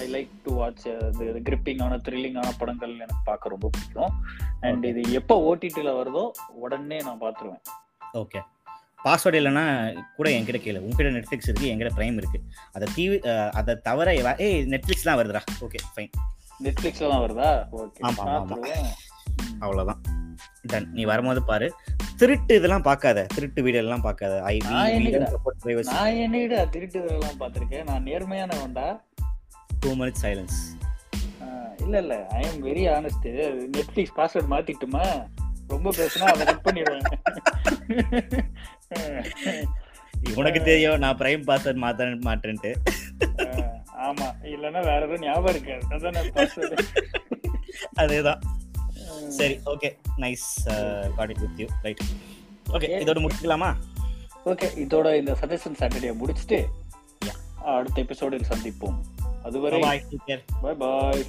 ஐ 0.00 0.04
லைக் 0.14 0.32
டு 0.44 0.52
வாட்ச் 0.54 0.86
கிரிப்பிங்கான 1.48 1.98
த்ரில்லிங்கான 2.06 2.50
படங்கள் 2.58 2.94
எனக்கு 2.96 3.22
பார்க்க 3.24 3.54
ரொம்ப 3.54 3.70
பிடிக்கும். 3.76 4.12
அண்ட். 4.60 4.84
இது 4.84 5.02
எப்போ 5.20 5.36
ஓடிடியில் 5.48 5.96
வருதோ 6.00 6.24
உடனே 6.64 6.98
நான் 6.98 7.20
பார்த்துருவேன். 7.20 7.62
ஓகே 8.14 8.40
பாஸ்வேர்டு 9.04 9.38
இல்லைன்னா 9.40 9.64
கூட 10.16 10.28
என்கிட்ட 10.30 10.58
கேளு. 10.58 10.78
உங்ககிட்ட 10.78 11.10
நெட்ஃப்ளிக்ஸ் 11.10 11.48
இருக்கு 11.48 11.70
என்கிட்ட 11.70 11.92
பிரைம் 11.96 12.18
இருக்கு. 12.18 12.38
அதை 12.72 12.86
தீவி 12.94 13.16
அஹ், 13.30 13.50
அதை 13.52 13.74
தவிர 13.82 14.08
ஏய் 14.46 14.58
நெட்ஃப்ளிக்ஸ் 14.72 15.08
தான் 15.08 15.18
வருதுடா. 15.20 15.42
ஓகே 15.60 15.78
ஃபைன் 15.94 16.12
நெட்ஃப்ளிக்ஸ்ல 16.60 17.08
தான் 17.08 17.22
வருதா? 17.22 17.48
ஓகே 17.78 18.00
ஆமா, 18.00 18.22
ஆமா, 18.24 18.34
ஆமா. 18.34 18.48
பார்த்துருவேன். 18.50 18.92
அவ்வளோதான் 19.60 20.00
டன் 20.66 20.88
நீ 20.92 21.02
வரும்போது 21.04 21.42
பாரு. 21.42 21.66
திருட்டு 22.16 22.52
இதெல்லாம் 22.54 22.82
பார்க்காத. 22.82 23.20
திருட்டு 23.34 23.60
வீடியோ 23.62 23.82
எல்லாம் 23.82 24.00
பார்க்காத 24.00 24.34
ஐ 24.44 24.56
நான் 24.66 24.92
என்னடா 26.18 26.60
திருட்டுதெல்லாம் 26.74 27.38
பார்த்துருக்கேன்? 27.40 27.84
நான் 27.84 28.06
நேர்மையானவன்டா. 28.06 28.86
டூ 29.80 29.90
மினிட்ஸ் 29.94 30.24
சைலன்ஸ் 30.26 30.58
இல்ல 31.82 31.96
இல்ல. 31.98 32.14
I 32.32 32.42
am 32.42 32.60
very 32.66 32.82
honest 32.94 33.26
Netflix 33.74 34.16
password 34.18 34.50
மாத்திட்டுமா? 34.52 35.04
ரொம்ப 35.74 35.90
பேசினா 35.90 36.22
அதை 36.32 36.44
கட் 36.44 36.64
பண்ணிடுவேன். 36.64 37.06
உனக்கு 40.34 40.62
தெரியும் 40.62 40.98
நான் 40.98 41.18
பிரைம் 41.18 41.46
பாஸ்வேர்ட் 41.48 41.82
மாத்த 41.84 42.02
மாட்டேன்ட்டு. 42.28 42.70
ஆமா. 44.06 44.26
இல்லன்னா 44.42 44.80
வேற 44.82 44.98
எதுவும் 44.98 45.20
ஞாபகம் 45.20 45.54
இருக்காது. 45.54 45.82
அதான் 45.94 46.78
அதேதான். 47.96 48.40
சரி 49.28 49.54
okay 49.66 49.88
nice 50.16 50.48
got 51.16 51.30
it 51.30 51.38
with 51.38 51.60
you 51.60 51.66
right 51.82 52.02
okay. 52.70 52.88
இதோட 53.04 53.20
முடிச்சுக்கலாமா? 53.24 53.70
ஓகே 54.46 54.66
இதோட 54.84 55.06
இந்த 55.14 55.32
சஜஷன் 55.40 55.78
சாட்டர்டே 55.78 56.12
முடிச்சுட்டு 56.22 56.58
அடுத்த 57.64 58.00
எபிசோடில் 58.02 58.48
சந்திப்போம். 58.48 58.98
அதுவரை 59.42 59.80
பாய் 59.80 60.74
பாய் 60.78 61.26